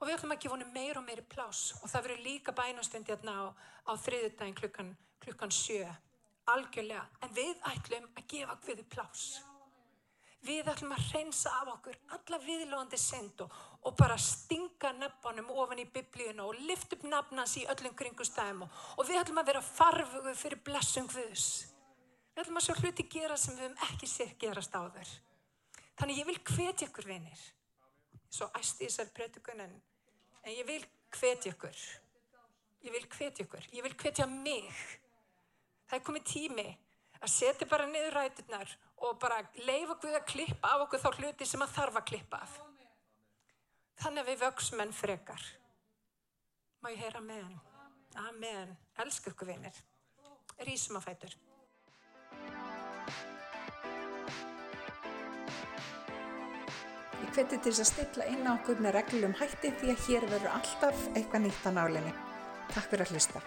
og 0.00 0.08
við 0.08 0.14
ætlum 0.16 0.34
að 0.34 0.42
gefa 0.42 0.56
honum 0.56 0.72
meir 0.74 0.98
og 0.98 1.04
meiri 1.06 1.24
plás 1.28 1.60
og 1.80 1.88
það 1.92 2.06
verður 2.06 2.22
líka 2.24 2.54
bænastund 2.56 3.08
hérna 3.12 3.36
á, 3.36 3.44
á 3.88 3.92
þriðudaginn 4.00 4.56
klukkan, 4.60 4.94
klukkan 5.24 5.52
sjö. 5.52 5.84
Algjörlega. 6.50 7.04
En 7.22 7.32
við 7.36 7.56
ætlum 7.70 8.08
að 8.16 8.26
gefa 8.32 8.56
hverju 8.64 8.86
plás. 8.92 9.24
Við 10.44 10.68
ætlum 10.72 10.94
að 10.96 11.10
reynsa 11.14 11.52
af 11.60 11.74
okkur 11.76 11.98
alla 12.16 12.40
viðlóðandi 12.44 13.00
synd 13.00 13.44
og, 13.82 13.96
bara 13.96 14.16
stinga 14.20 14.92
nefnum 14.98 15.50
ofan 15.56 15.80
í 15.82 15.86
biblíuna 15.88 16.44
og 16.46 16.58
lift 16.68 16.92
upp 16.96 17.06
nafnans 17.08 17.56
í 17.60 17.66
öllum 17.72 17.94
kringustæðum 17.96 18.66
og, 18.66 18.80
og 18.98 19.08
við 19.08 19.20
ætlum 19.22 19.40
að 19.42 19.50
vera 19.52 19.64
farfugu 19.64 20.34
fyrir 20.36 20.62
blessum 20.64 21.08
Guðs. 21.10 21.48
Við 22.34 22.44
ætlum 22.44 22.60
að 22.60 22.66
sjá 22.66 22.76
hluti 22.82 23.06
gera 23.10 23.38
sem 23.40 23.56
við 23.56 23.66
hefum 23.66 23.88
ekki 23.88 24.10
sér 24.10 24.36
gerast 24.40 24.76
á 24.76 24.82
þur. 24.84 25.14
Þannig 26.00 26.20
ég 26.20 26.28
vil 26.28 26.38
hvetja 26.52 26.88
ykkur 26.88 27.08
vinir. 27.08 27.40
Svo 28.30 28.46
æsti 28.56 28.86
þessar 28.86 29.10
breytukun 29.16 29.64
en, 29.64 29.74
en 30.44 30.54
ég 30.54 30.68
vil 30.68 30.84
hvetja 31.18 31.52
ykkur. 31.52 31.82
Ég 32.86 32.94
vil 32.94 33.04
hvetja 33.16 33.44
ykkur. 33.44 33.66
Ég 33.74 33.84
vil 33.84 33.96
hvetja 33.96 34.28
mig. 34.30 34.70
Það 35.90 35.98
er 35.98 36.06
komið 36.06 36.26
tími 36.30 36.66
að 37.20 37.32
setja 37.34 37.68
bara 37.68 37.88
niður 37.90 38.16
ræturnar 38.16 38.72
og 39.04 39.18
bara 39.20 39.42
leifa 39.66 39.98
Guð 40.00 40.16
að 40.16 40.28
klippa 40.30 40.74
af 40.74 40.86
okkur 40.86 41.02
þá 41.02 41.10
hluti 41.18 41.48
sem 41.48 41.64
að 41.64 41.74
þarf 41.76 42.00
að 42.00 42.08
klippa 42.12 42.40
af. 42.46 42.60
Þannig 44.00 44.22
að 44.22 44.30
við 44.30 44.42
vöksum 44.46 44.80
enn 44.80 44.92
frekar. 44.96 45.42
Má 46.80 46.88
ég 46.94 47.02
heyra 47.02 47.20
amen? 47.20 47.52
Amen. 48.28 48.72
Elsku 49.04 49.34
ykkur 49.34 49.50
vinir. 49.52 49.76
Rísum 50.64 50.96
að 50.96 51.10
fætur. 51.10 51.36
Ég 57.20 57.34
hveti 57.36 57.60
til 57.60 57.70
þess 57.70 57.84
að 57.84 57.90
stilla 57.92 58.28
inn 58.32 58.48
á 58.48 58.56
okkur 58.56 58.80
með 58.80 58.96
reglum 58.96 59.36
hætti 59.38 59.74
því 59.82 59.92
að 59.92 60.04
hér 60.08 60.30
verður 60.32 60.54
alltaf 60.56 61.08
eitthvað 61.12 61.44
nýtt 61.46 61.68
á 61.68 61.70
nálinni. 61.76 62.14
Takk 62.72 62.88
fyrir 62.88 63.04
að 63.04 63.18
hlusta. 63.18 63.44